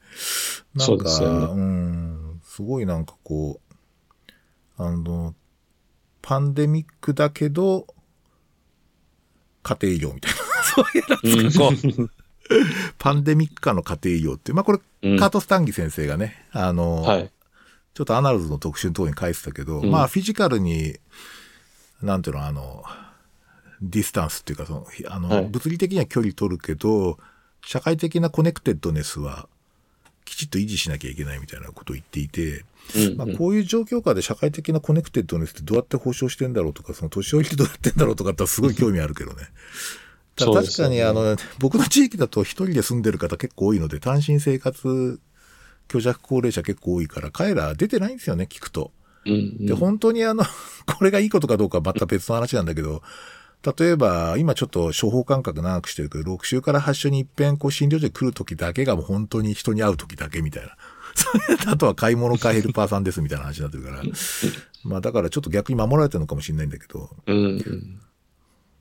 [0.74, 4.34] なんか、うね、うん、すごいなんかこう、
[4.78, 5.36] あの、
[6.22, 7.86] パンデミックだけど、
[9.62, 10.38] 家庭医療みたいな。
[10.64, 11.52] そういうなん。
[11.52, 12.10] かこう、
[12.98, 17.32] パンデミック下の家庭医療っていう、まあこれ、うん、カート・スタンギ先生がね、あの、はい、
[18.00, 20.96] ちょっと Annals の特集のところに書いてたけど、うん、まあフィジカルに、
[22.02, 22.86] なんていうの、あの、
[23.82, 27.18] ディスタンスっていうか、その、あの、はい、物理的には距離取るけど、
[27.62, 29.50] 社会的な connectedness は、
[30.24, 32.64] きちっと維持しなきゃいけないみたいなことを言っていて、
[33.18, 39.44] まあ、こういう状況下で社会的な connectedness ってどうやって保障してんだろうとか、その年寄りってどうやってんだろうとかってすごい興味あるけどね。
[40.38, 45.20] 確かに、あの、僕の地域だと一人で住んでる方結構多いので、単身生活
[45.90, 48.92] 虚弱高齢者結構多いから、彼ら出てないんですよね、聞くと。
[49.26, 50.44] うんうん、で、本当にあの、
[50.86, 53.02] これがいいことかどうかはまた別の話なんだけど、
[53.78, 60.78] 例えば、今ちょっと処方間隔長くしてるけど、6週から8週に一遍こう診療所に来るときだけがもう本当に人に会うときだけみたいな。
[61.68, 64.04] あとは買い物かヘルパーさんですみたいな話になってるから。
[64.84, 67.10] まあだからちょっと逆に守られてるのかもしれないんだけど。
[67.26, 68.00] うん、うん、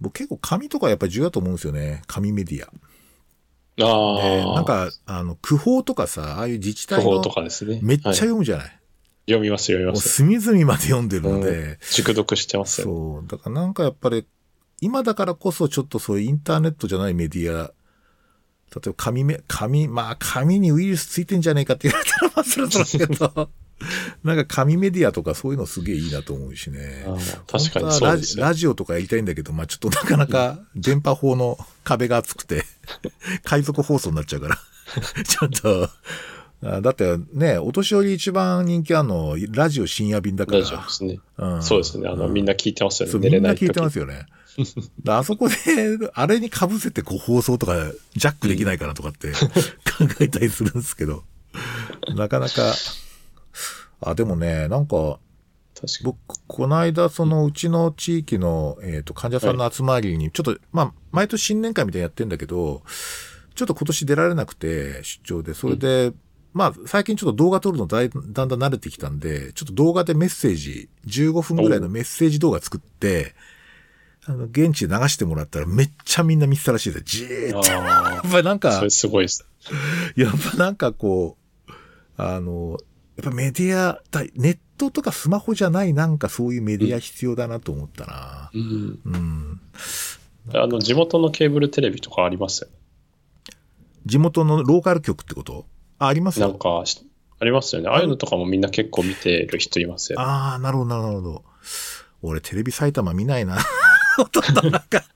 [0.00, 2.02] 僕結構紙とかやっぱり重要だと思うんですよね。
[2.06, 2.70] 紙メディア。
[3.80, 4.54] ああ。
[4.54, 7.20] なんか、あの、区法とかさ、ああいう自治体の。
[7.20, 7.80] とかですね。
[7.82, 8.66] めっちゃ読むじゃない？
[8.66, 8.78] はい、
[9.26, 10.08] 読みます、読みます。
[10.08, 11.50] 隅々まで読んでるので。
[11.50, 12.92] うん、熟読してますよ、ね。
[12.92, 13.26] そう。
[13.28, 14.26] だからなんかやっぱり、
[14.80, 17.72] 今だからこそちょっとそういうインターネットじゃないメディア、
[18.74, 23.50] 例えば紙め、紙、まあ紙にウイルスついてんじゃねえかって言われたらまあそれだけど。
[24.24, 27.06] なんか紙メディアとかそういうのすげえいいなと思うしね。
[27.46, 28.48] 確かにそうですねラ。
[28.48, 32.64] ラジオとかやりたいんだけど、まあちょっとなかなか電波法の壁が厚くて、
[33.44, 34.58] 海賊放送になっちゃうから。
[35.24, 35.90] ちょっと、
[36.80, 40.58] だってね、お年寄り一番人気あるの、ラジオ深夜便だから。
[40.58, 41.20] ラジオですね。
[41.36, 42.08] うん、そうですね。
[42.08, 43.30] あの、うん、みんな聞いてますよね。
[43.30, 44.26] みんな聞いてますよね。
[45.06, 45.54] あそこで、
[46.14, 49.38] あれに被せてこう放送とかジャックできないかなとかって考
[50.20, 51.22] えたりするんですけど、
[52.16, 52.74] なかなか
[54.00, 55.18] あ、でもね、なんか、
[56.02, 62.82] 僕、この間、そのうちの地域の、えっ、ー、と、患者さんの集まりに、ちょっと、まあ、毎年新年会みたいにやってんだけど、
[63.54, 66.14] ちょっと今年出られなくて、出張で、それで、うん、
[66.52, 73.34] まあ、最近ちょっと動画撮るのだだんだん慣れてきたんで、ちょっと動画でメッセージ、15分ぐらいのメッセージ動画作って、
[74.26, 77.04] あの、現地で流してもらったらめっちゃみんな見てたらしいです。
[77.04, 77.70] じーっと。
[77.70, 79.46] やっぱりなんか、それすごいです。
[80.16, 81.36] やっぱなんかこ
[81.68, 81.72] う、
[82.18, 82.78] あの、
[83.18, 84.00] やっぱメディア、
[84.36, 88.50] ネットとかスマホじゃないなんかそういうメディア必要だなと思ったな。
[88.54, 89.00] うん。
[89.04, 89.60] うん。
[90.54, 92.68] あの、地元のケーブルテレビとかありますよ。
[94.06, 95.66] 地元のローカル局ってこと？
[95.98, 96.40] あ、あります？
[96.40, 96.46] よ。
[96.48, 96.84] なんか、
[97.40, 97.88] ありますよね。
[97.88, 100.20] ああいうのとかもみんな結構見てる人いますよ。
[100.20, 101.44] ああ、なるほど、なるほど。
[102.22, 103.58] 俺、テレビ埼玉見ないな。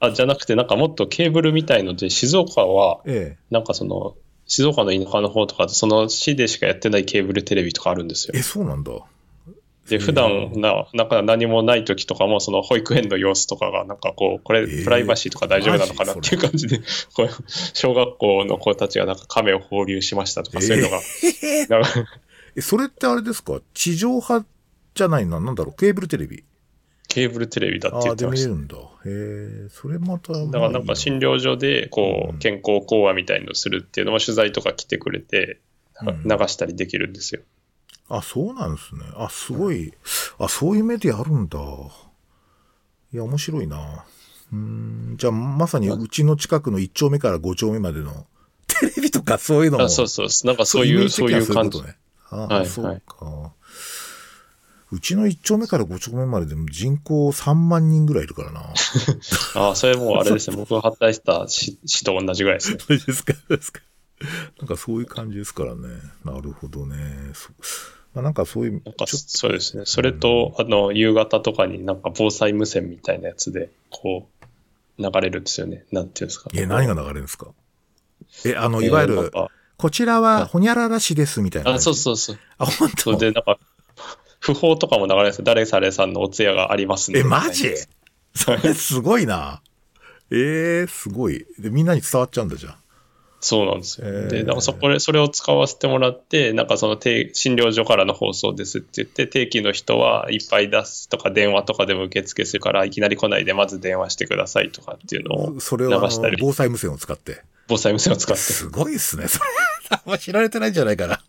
[0.01, 4.17] あ、じゃなくて、なんかもっとケーブルみたいので、静岡は、ええ、なんかその、
[4.47, 8.33] 静岡の田舎の方とかその市でしかやってないケーブルテレビとかあるんですよ。
[8.37, 8.93] え、そうなんだ。
[9.89, 16.79] で、普段な、なんか何もない時とかも、その保育園の様子とかが、なんかこう、これ、プライバシーとか大丈夫なのかなっていう感じで、
[17.15, 17.29] こう
[17.75, 21.01] 小学校の子たちがなんか亀を放流しましたとか、そういうのが。
[22.55, 23.61] えそれってあれですか？
[23.75, 24.45] 地上波
[24.95, 26.45] じゃないな、なんだろう、ケーブルテレビ。
[27.09, 28.49] ケーブルテレビだってああ、言ってました。
[28.49, 28.77] で見れるんだ。
[29.05, 30.33] へえ、それまた。
[30.33, 35.61] だからなんか診療所でこうんう健康講話みたいのをするっていうのも取材とか来てくれて
[36.01, 37.43] うん流したりできるんですよ。
[38.09, 39.03] あ、そうなんですね。
[39.17, 39.93] あ、すごい。
[40.39, 41.59] あ、そういうメディアあるんだ。
[43.13, 44.05] いや、面白いな。
[44.53, 45.17] うーん。
[45.17, 48.27] じゃあ、まさにうちの近くの1丁目から5丁目までの
[48.69, 49.85] テレビとかそういうのも。
[49.85, 50.47] あそうそうそう。
[50.47, 51.83] なんかそういう、そういう感じ。
[51.83, 51.97] ね。
[52.31, 53.53] ああ、はいそうか。
[54.93, 58.61] うちの1丁目から5丁目まででも人口3万人ぐらいいるからな。
[59.55, 60.57] あ あ、それもうあれですね。
[60.61, 62.79] 僕が働いてた市市と同じぐらいですね。
[62.79, 63.81] そうですか、ですか。
[64.59, 65.89] なんかそういう感じですからね。
[66.25, 66.97] なるほどね。
[68.15, 69.85] まあ、なんかそういう、なんかそうですね。
[69.87, 74.29] それと、あの、夕方とかになんか防災無線みたいなやつで、こ
[74.99, 75.87] う、流れるんですよね。
[75.91, 76.51] なんていうんですか。
[76.53, 77.47] え、何が流れるんですか？
[78.45, 81.73] え、あの、いわゆる、えーこちらはほにゃらら市ですみたいな。
[81.73, 82.39] あ、そうそうそう。
[82.59, 83.17] あ、本当？
[83.17, 83.59] で、なんか、
[84.43, 85.45] 不法とかも流れですよ。
[85.45, 87.21] 誰々さんのお通夜がありますね。
[87.21, 87.73] え、マジ？
[88.35, 89.63] それ すごいな。
[90.31, 91.47] えー、すごい。
[91.59, 92.75] で、みんなに伝わっちゃうんだじゃん。
[93.41, 94.09] そうなんですよ。
[94.09, 107.43] えーで、なんかそこで、それを使わせてもらって、なんかその定診療所からの放送ですって言って、定期の人はいっぱい出すとか、電話とかでも受付するから、いきなり来ないでまず電話してくださいとかっていうのを、それをあの流したり防災無線を使って。
[107.69, 108.43] 防災無線を使って。
[108.43, 109.29] すごいっすね。
[109.29, 109.45] それ、
[109.91, 111.21] あんま知られてないんじゃないかな。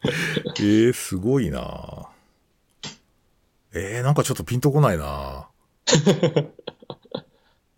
[0.56, 2.09] えー、すごいな。
[3.72, 5.48] えー、なんかちょっとピンとこないな。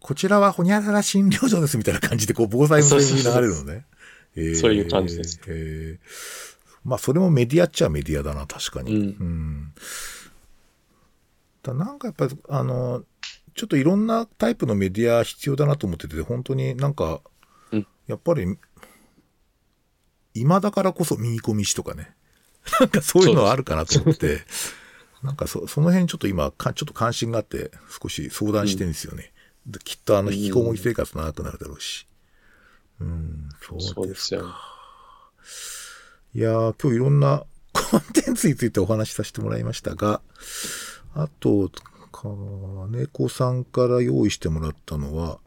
[0.00, 3.86] こちらはほにゃらら診療所ですみたいな感じで、こう、防災無線に流れるのね。
[4.34, 5.40] え ーそういう感じです。
[5.46, 6.42] えー
[6.84, 8.96] まあ、それもメディアっちゃメディアだな、確かに。
[8.96, 9.72] うんん
[11.62, 13.04] だなんかやっぱり、あの、
[13.54, 17.20] ちょっといろんなタイプのメディア必要だなと思ってて、本当になんか、
[17.70, 18.58] うんやっぱり、
[20.34, 22.14] 今だからこそ耳込みしとかね。
[22.80, 24.40] なんかそういうのはあるかなと思って、
[25.22, 27.70] なんかそその辺ちょっと今か、ちょっと関心があって、
[28.02, 29.32] 少し相談してるんですよね。
[29.66, 32.06] できっとあの、引きこもり生活長くなるだろうし。
[33.00, 34.52] うん、そそううですですよね。
[36.34, 40.20] いやー、今日いろんな コンテンツについてお話しさせてもらいましたが、
[41.14, 41.70] あと、
[42.10, 45.38] 金子さんから用意してもらったのは、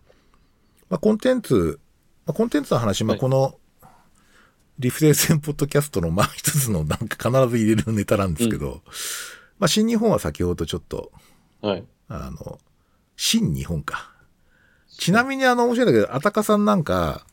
[0.89, 1.79] まあ、コンテンツ、
[2.25, 3.59] まあ、コンテンツの話、まあ、はいこの、
[4.77, 8.81] リフレーセンポッドキャストの、まあ、一つのなんか必ず入れるネタなんですけど、
[9.59, 11.11] まあ、新日本は先ほどちょっと、
[11.61, 11.83] はい。
[12.07, 12.59] あの、
[13.15, 14.11] 新日本か。
[14.97, 17.25] ちなみにあの、面白いんだけど、あたかさんなんか、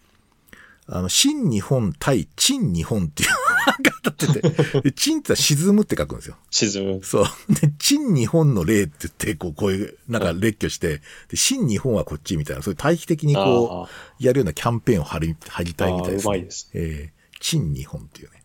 [0.86, 3.28] あの、新日本対陳日本っていう、
[3.66, 6.36] なんか当たってて、で陳って沈むって書くんですよ。
[6.50, 7.04] 沈む。
[7.04, 7.24] そう。
[7.48, 18.42] で、陳日本の例って言って、こう、こういう、なんか列挙して、で、新日本はこっちみたいな、そういう対比的にこう、やるようなキャンペーンを張り、張りたいみたいです、あーうまいですえー、沈日本っていうね。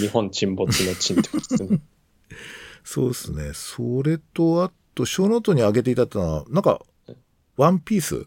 [0.00, 1.80] 日本沈没の沈ってことですね。
[2.84, 3.50] そうですね。
[3.54, 6.80] それと、あと、ショーノートに上げていただいたのは、なんか、
[7.56, 8.26] ワンピース？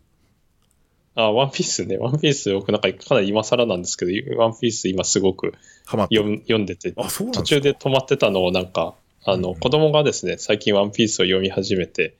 [1.15, 1.97] あ、ワンピースね。
[1.97, 5.53] ワンピース僕なんかかなり今更なんですけど、ワンピース今すごく。
[5.85, 8.95] 読ん読んでて、あ、そう途中で止まってたのをなんか、
[9.25, 12.17] あの、子供がですね、最近ワンピースを読み始めて、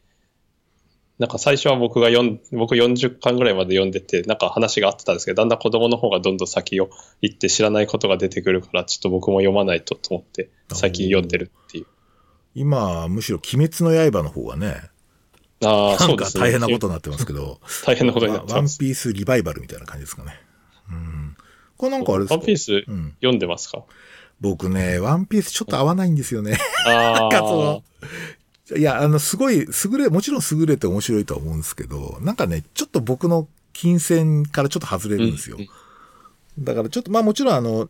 [1.20, 6.90] なんか最初は僕が読ん、僕40巻ぐらいまで読んでて、なんか話があってたんですけど、だんだん子供の方がどんどん先を
[7.22, 11.88] 行って知らないことが出てくるから、ちょっと僕も読まないとと思って、最近読んでるっていう。
[12.58, 14.90] 今、むしろ鬼滅の刃の方がね、
[15.64, 16.42] あんかそうですね。
[16.44, 18.80] 大変なことになってますけど、 大変なことになワワンってます。
[18.80, 20.42] ピースリバイバルみたいな感じですかね。
[20.90, 21.38] うん。
[21.78, 22.36] これなんかあれですか？
[22.36, 23.14] ワンピースうん。
[23.22, 23.84] 読んでますか？
[24.42, 26.58] 僕ね、ワンピースちょっと合わないんですよね。
[26.86, 27.84] あなんかそ
[28.72, 35.58] あの、いや、あの、すごい、優れ、もちろん優れて面白いとは思うんですけど、なんかね、ちょっと僕の金銭からちょっと外れるんですよ。
[35.60, 35.68] うん
[36.60, 37.88] だからちょっと、まあもちろんあの、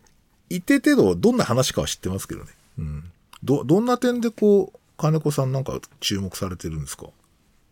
[0.50, 2.52] 一定程度どんな話かは知ってますけどね。
[2.80, 3.12] うん。
[3.44, 7.08] ど、どんな点でこう、金子さんなんか注目されてるんですか？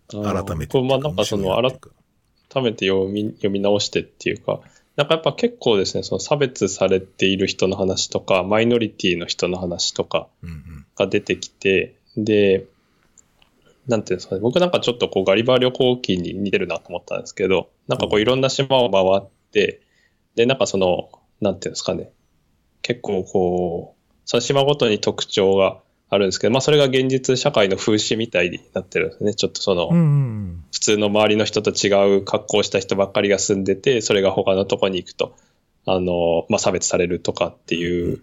[0.10, 0.82] 改めて。
[0.82, 4.62] まあなんかその、改めて読み読み直してっていうか、
[4.96, 10.86] なんかやっぱ結構ですね、その差別されている人の話とか、マイノリティの人の話とかうんうん。
[10.96, 12.66] が出てきて、で、
[13.88, 19.82] なんていうんですかね、僕なんかちょっとこうガリバー旅行記に似てるなと思ったんですけど、なんかこういろんな島を回って、
[20.36, 21.10] で、なんかその、
[21.42, 22.12] なんていうんですかね、
[22.82, 23.95] 結構こう、
[24.26, 29.34] その島ごとに特徴があるんですけど、まあそれが現実社会の風刺みたいになってるんですね。
[29.34, 29.90] ちょっとその、
[30.72, 35.36] 普通の周りの人と違う格好をした人ばっかりが住んでて、それが他のとこに行くと、
[35.86, 38.22] あの、まあ、差別されるとかっていう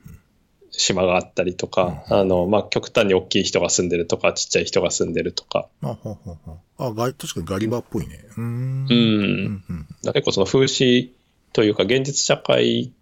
[0.70, 8.24] 島があったりとか、あの、まあ、極端に大きい人が住んでるとか、ちっちゃい人が住んでるとか、あ、はははあ、確かにガリバーっぽいね。
[8.36, 8.86] うん。
[8.90, 9.86] うん。
[10.02, 11.10] 結構その風刺
[11.52, 12.92] というか、現実社会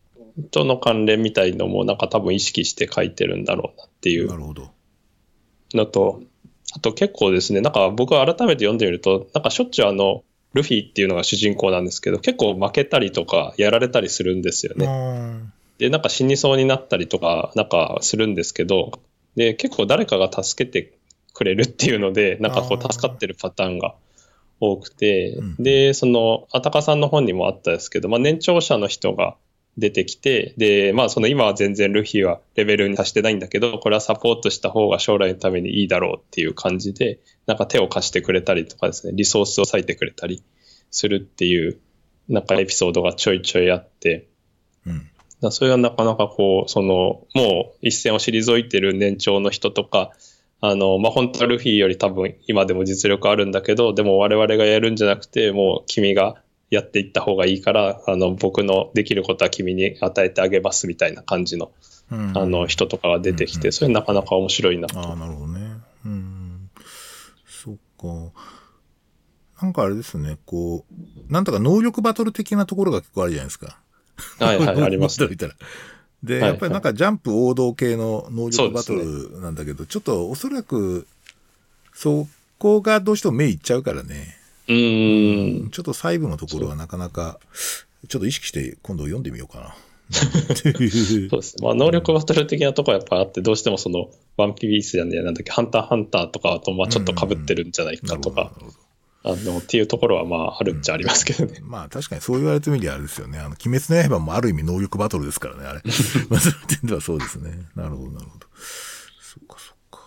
[0.43, 4.29] との関連みたいのも、なんか多分意識して書いてるんだろうなっていう。
[5.75, 6.23] のと、
[6.75, 14.87] あと結構ですね、なんか僕は改めて読んでみると、なんかしょっちゅうあの、ルフィっていうのが主人公なんですけど、結構負けたりとかやられたりするんですよね。
[14.87, 15.41] ね。
[15.79, 18.93] で、なんか死にそうになったりとか、なんかするんですけど、
[19.37, 20.99] で、結構誰かが助けて
[21.33, 23.95] くれるっていうので、なんかこう助かってるパターンが
[24.61, 29.37] 多くてうん、で、その、あたかさんの本にもあったですけど、まあ年長者の人が
[29.81, 40.45] 出てきて、で、まあその今は全然ルフィはレベルに達してないんだけど、これはサポートした方が将来のためにいいだろうっていう感じで、なんか手を貸してくれたりとかですね、リソースを割いてくれたり
[40.91, 41.81] するっていう、
[42.29, 44.29] なんかエピソードがちょいちょいあって、
[44.87, 45.11] うん。
[45.41, 50.13] だそれはなかなかこう、その、もう一線を退いてる年長の人とか、
[50.61, 61.73] あの、まあ、本当はルフィより多分今でも実力あるんだけど、でも我々がやるんじゃなくて、もう君がやっていった方がいいから、あの、僕のできることは君に与えてあげますみたいな感じの、
[62.11, 64.99] うんあの、人とかが出てきて、うんうんそれなかなか面白いなと。
[64.99, 65.61] ああ、なるほどね。
[66.07, 66.71] うん。
[67.47, 68.33] そっか。
[69.61, 73.79] なんかあれですね、こう、なんとか能力バトル的なところが結構あるじゃないですか。
[74.39, 75.29] はいはい、 ありますね。
[75.29, 75.37] ね。
[76.23, 81.07] で、はいやっぱりなんかジャンプ王道系の能力バトルなんだけど、ちょっとおそらく、
[81.95, 84.40] そこがどうしても目いっちゃうからね。
[84.71, 85.71] うーん。
[85.71, 87.39] ちょっと細部のところはなかなか、
[88.09, 89.75] ちょっと意識して今度読んでみようかな。
[90.11, 91.29] そうですね。
[91.63, 97.99] まあ、能力バトル的なところはやっぱあって、どうしてもその、ワンピースじゃねえ、なんだっけ、ハンターハンターとかと、まあ、ちょっと被ってるんじゃない。
[97.99, 98.53] かとか
[99.23, 101.61] あの、っていうところはまあ、あるっちゃありますけどね。
[101.63, 103.39] まあ確かにそう言われてみりゃあれですよね。
[103.39, 105.83] あの、鬼滅の刃もある意味能力バトルですからね、あれ。
[106.31, 107.51] まあその点ではそうですね。
[107.77, 108.47] なるほど、なるほど。
[109.21, 110.01] そっか、そっか。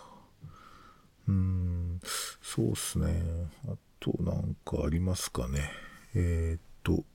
[1.28, 2.02] うーん、
[2.42, 3.24] そうですね。
[3.68, 3.74] あ
[4.04, 5.72] となんかありますかね。
[6.14, 7.06] えーっと、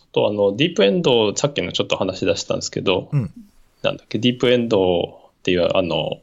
[0.00, 3.32] あと、あの、ディープエンド、さっきのちょっと話し出したんですけど、うん。
[3.82, 6.20] なんだっけ、ディープエンドっていう、あの、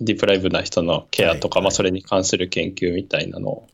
[0.00, 3.68] ディープライブな人のケアとか、はいまあ、それに関する研究みたいなの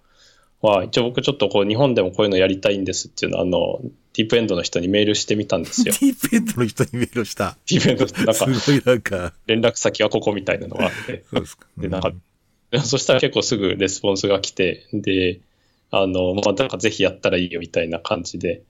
[0.63, 3.81] は、一応僕ちょっとこう、日本でもこういうのやりたいんですっていうのは、あの、
[4.15, 5.97] ディープエンドの人にメールしてみたんですデよ。
[6.03, 7.57] ィープエンドの人にメールをした。
[7.71, 11.25] ディープエンドってなんか、すごいなんか、連絡先はここみたいなのがあって。
[11.31, 11.67] そうですか。
[11.77, 12.13] で、なんか、
[12.81, 15.41] そしたら結構すぐレスポンスが来て、で、
[15.91, 18.63] あの、まあ、なんかぜひやったらいいよみたいな感じで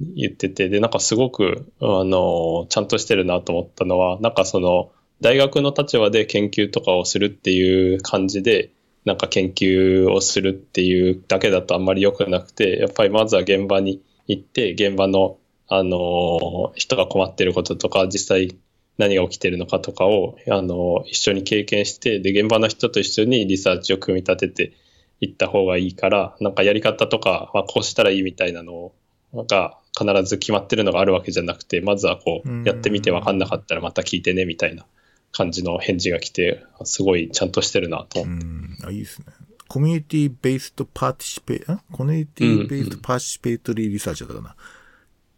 [0.00, 8.70] 言ってて、で、なんかすごく、あの、ちゃんとしてるなと思ったのは、なんかその、大学の立場で研究とかをするっていう感じで、
[9.04, 18.56] なんか研究をするっていうだけだとあんまり良くなくて、やっぱりまずは現場に行って、現場の、あの、人が困ってることとか、実際
[18.98, 24.72] 何が起きてるのかとかを、あの、一緒に経験して、で、現場の人と一緒にリサーチを組み立てて
[25.20, 28.92] いった方がいいから、なんかやり方とか、まあ、こうしたらいいみたいなの
[29.34, 34.84] が必ず決まってるのがあるわけじゃなくて、まずはこうやってみて分かんなかったらまた聞いてね、みたいな
[35.32, 38.26] 感じの返事が来て、すごいちゃんとしてるなとう。
[38.26, 39.26] ん、あ、いいですね。
[39.68, 44.48] community-based participa、ん community-based participatory research だったかな。
[44.50, 44.81] うんうん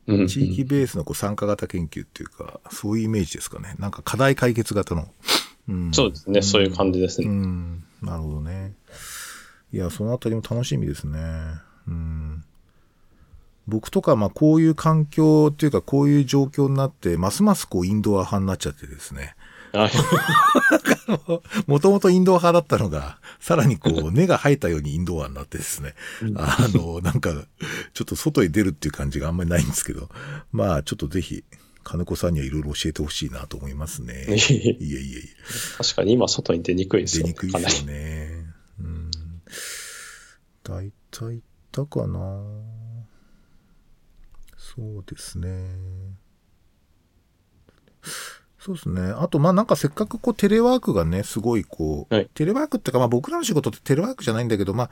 [0.06, 3.74] 地域ベースのこう参加型研究っていうか、そういうイメージですかね。
[3.78, 5.08] なんか課題解決型の。
[5.68, 7.30] うん、そうですね、そういう感じですうね。
[7.30, 8.74] ん、なるほどね。
[9.72, 11.18] いや、そのあたりも楽しみですね。
[11.88, 12.44] うん。
[13.66, 19.34] 僕とか、まあ、こういう環境っていうか、こういう状況になって、ますますこう、インドア派になっちゃってですね。
[19.74, 19.90] はい
[21.66, 25.94] もともとインドア派だったのが、さらにこう、根が生えたようにインドアになってですね。
[26.36, 27.30] あの、なんか、
[27.92, 30.08] ちょっと外へ出るっていう感じがあんまりないんですけど、
[30.52, 31.44] まあ、ちょっとぜひ、
[31.82, 34.24] 金子さんにはいろいろ教えてほしいなと思いますね。
[34.28, 35.22] いえいえいえ。
[35.76, 37.34] 確かに今外に出にくいですよね。
[37.38, 38.46] 出にくいですよね。
[38.80, 39.10] うん。
[40.62, 42.18] 大体いったかな
[44.56, 45.48] そうですね。
[48.64, 49.02] そうですね。
[49.02, 52.30] あと、まあなんかせっかくこうテレワークがね、すごいこう、はい。
[52.32, 54.88] テレワークっていうかまあ僕らの仕事ってテレワークじゃないんだけど、ま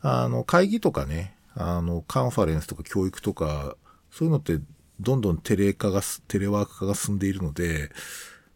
[0.00, 3.76] あ、あの、会議とかね、あの、カンファレンスとか教育とか、
[4.10, 4.58] そういうのって
[4.98, 7.90] どんどんテレ化がす、テレワーク化が進んでいるので、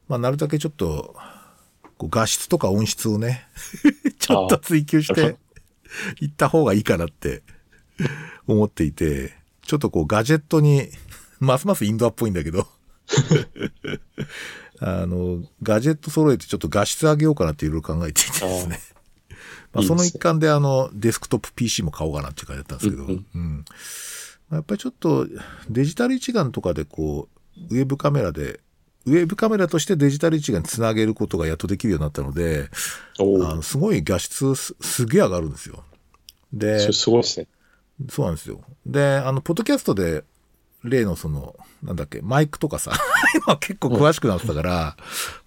[0.09, 1.14] まあなるだけちょっと、
[1.97, 3.47] こう画質とか音質をね、
[4.18, 5.36] ちょっと追求して
[6.20, 7.44] いった方がいいかなって
[8.48, 9.32] 思っていて、
[9.62, 10.90] ちょっとこうガジェットに、
[11.38, 12.66] ますますインドアっぽいんだけど、
[14.81, 18.81] あの、ガジェット揃えてちょっと画質上げようかなっていろいろ考えていてですね。
[19.73, 23.65] まあ、その一環であの、デスクトップ PC も買おうかなっていう感じだったんですけど、ううん
[24.53, 25.27] やっぱりちょっと
[25.69, 28.61] デジタル一眼とかでこう、ウェブカメラで、
[29.05, 32.69] ウェブカメラとしてデジタル一眼につなげることがやっとできるようになったので、
[33.19, 35.85] あの、すごい画質すすげえ上がるんですよ。
[36.53, 37.47] で、すごいですね。
[38.09, 38.61] そうなんですよ。
[38.85, 40.23] で、あの、ポッドキャストで、
[40.89, 42.93] 例のその、なんだっけ、マイクとかさ、
[43.47, 44.97] 今結構詳しくなってたから、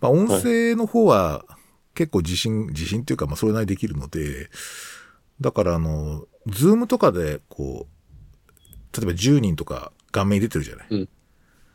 [0.01, 1.45] まあ音声の方は、
[1.95, 4.49] 結構自信、自信っていうか、まあそれなりにできるので、
[5.41, 10.87] だからあの、ズームとかで、こう、例えば10人とか画面に出てるじゃない。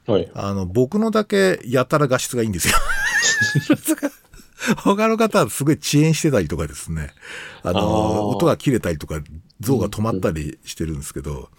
[0.07, 0.31] はい。
[0.35, 2.74] あの、僕のだけやたら画質がいいんですよ。
[4.78, 7.12] 他の方はすごい遅延してたりとかですね。
[7.62, 9.20] あの、あー音が切れたりとか、
[9.61, 11.51] 像が止まったりしてるんですけど、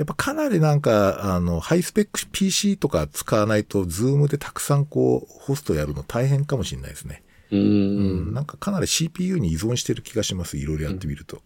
[0.00, 7.22] やっぱかなりなんか、あの、ハイスペック PC とか使わないと、ズームでたくさんこう、ホストやるの大変かもしれないですね。
[7.50, 8.32] うん、ん。
[8.32, 10.56] なんかかなり CPU に依存してる気がします。
[10.56, 11.42] いろいろやってみると。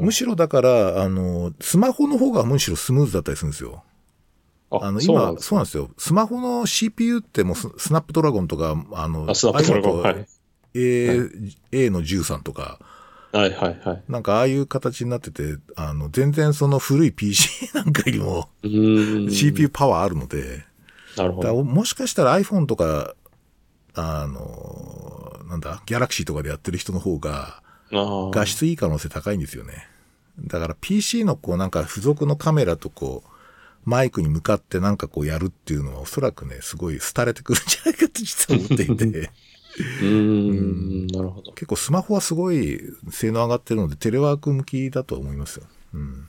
[0.00, 3.84] むしろだから、あの、スマホの方がむしろスムーズだったりするんですよ。
[4.70, 5.90] どあの、今、そうなんですそうなんですよ。
[5.98, 10.02] スマホの CPU ってもうススナップドラゴンとか、あの、あ、スナップドラゴン。
[10.04, 10.26] とはい。
[10.72, 11.20] A、
[11.70, 12.78] A の13とか、
[13.38, 14.02] はいはいはい。
[14.08, 18.48] なんかああいう形になってて、あの、全然その古い PC なんかよりも。
[19.30, 20.64] CPU パワーあるので、
[21.16, 21.64] なるほど。
[21.64, 23.14] もしかしたら iPhone とか、
[23.94, 27.62] あの、なんだ、ギャラクシーとかでやってる人の方が。
[27.90, 29.88] 画質いい可能性高いんですよね。
[30.40, 33.30] だから PC のこうなんか付属のカメラとこう、
[33.84, 39.30] マイクに向かってなんかこうやるっていうのはおそらくね、すごい廃れてくるんじゃないかと実は思っていて、
[39.78, 41.06] うーん。
[41.08, 41.52] なるほど。
[41.52, 42.80] 結構スマホはすごい
[43.10, 45.66] 性能上がってるのでテレワーク向きだと思いますよ。
[45.94, 46.28] うん。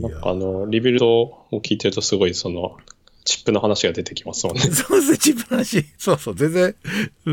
[0.00, 2.76] なんかあの、リビルドを聞いてるとすごいその、
[3.24, 4.62] チップの話が出てきますもんね。
[4.70, 5.84] そうですね、チップの話。
[5.98, 6.74] そうそう、全然、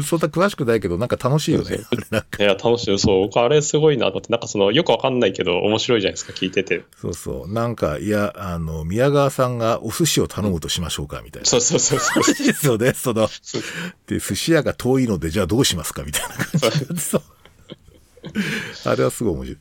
[0.04, 1.80] そんな詳しくないけど、なんか楽しいよね。
[2.40, 2.98] いや、楽しい。
[2.98, 6.84] そう、僕あれすごいなと思って、なんかその、よくわかんないけど、面白いじゃないですか、聞いてて。
[7.00, 7.52] そうそう。
[7.52, 11.46] なんか、いや、あの、宮川さんがお寿司を頼むとしましょうか、みたいな。
[11.46, 12.24] そうそうそうそう。
[12.24, 13.30] 話ですよね、その。
[14.08, 17.00] で、寿司屋が遠いので、じゃあどうしますかみたいな感じで。
[17.00, 17.22] そう。
[18.86, 19.58] あれはすごい面白い。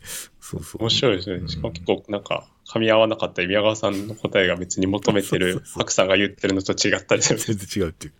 [0.51, 0.82] そうそう。
[0.82, 1.48] 面白いですね。
[1.48, 7.39] しかも結構なんか、噛み合わなかったり、宮川さんの答えが別に求めてる白さんが言ってるのと違ったりする。
[7.39, 8.12] 全然違うっていう。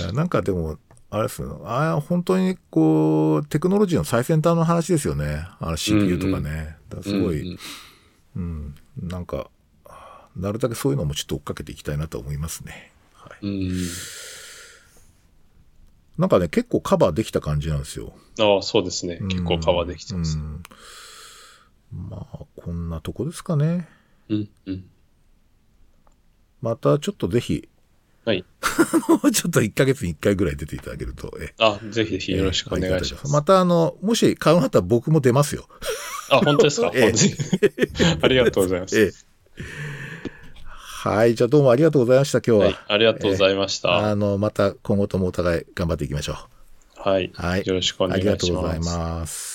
[0.00, 0.78] いや、なんかでも、
[1.10, 1.52] あれですね。
[1.64, 5.46] あ本当にこう、テクノロジーの最先端の話ですよね。
[5.58, 6.76] あの CPU とかね。
[6.88, 7.58] だからすごい、うん
[8.36, 9.50] うん、なんか、
[10.36, 12.92] なるだけそういうのもちょっと追っかけていきたいなと思いますね。
[13.14, 13.70] はい、うん。
[16.18, 18.12] なんかね、結構カバーできた感じなんですよ。
[18.38, 19.18] ああ、そうですね。
[19.28, 20.38] 結構カバーできてます。
[20.38, 20.62] うん
[21.94, 23.88] まあ、こんなとこですかね。
[24.28, 24.48] うん。
[24.66, 24.84] うん。
[26.60, 27.68] またちょっとぜひ、
[28.24, 28.44] はい。
[29.08, 33.30] もうちょっと1ヶ月に1回ぐらい出ていただけると、えあ、ぜひぜひよろしくお願いします。
[33.30, 35.68] またあの、もし買うんだったら僕も出ますよ。
[36.30, 36.90] あ、本当ですか、
[38.22, 38.98] ありがとうございます。
[38.98, 39.12] ええ
[41.04, 42.66] はい、じゃあどうもありがとうございました、今日は。
[42.68, 43.94] はい、ありがとうございました。
[44.08, 46.32] あの、また今後ともお互い頑張っていきましょ
[46.96, 47.08] う。
[47.08, 47.66] はい、はい。
[47.66, 48.30] よろしくお願いします。
[48.30, 49.53] ありがとうございます。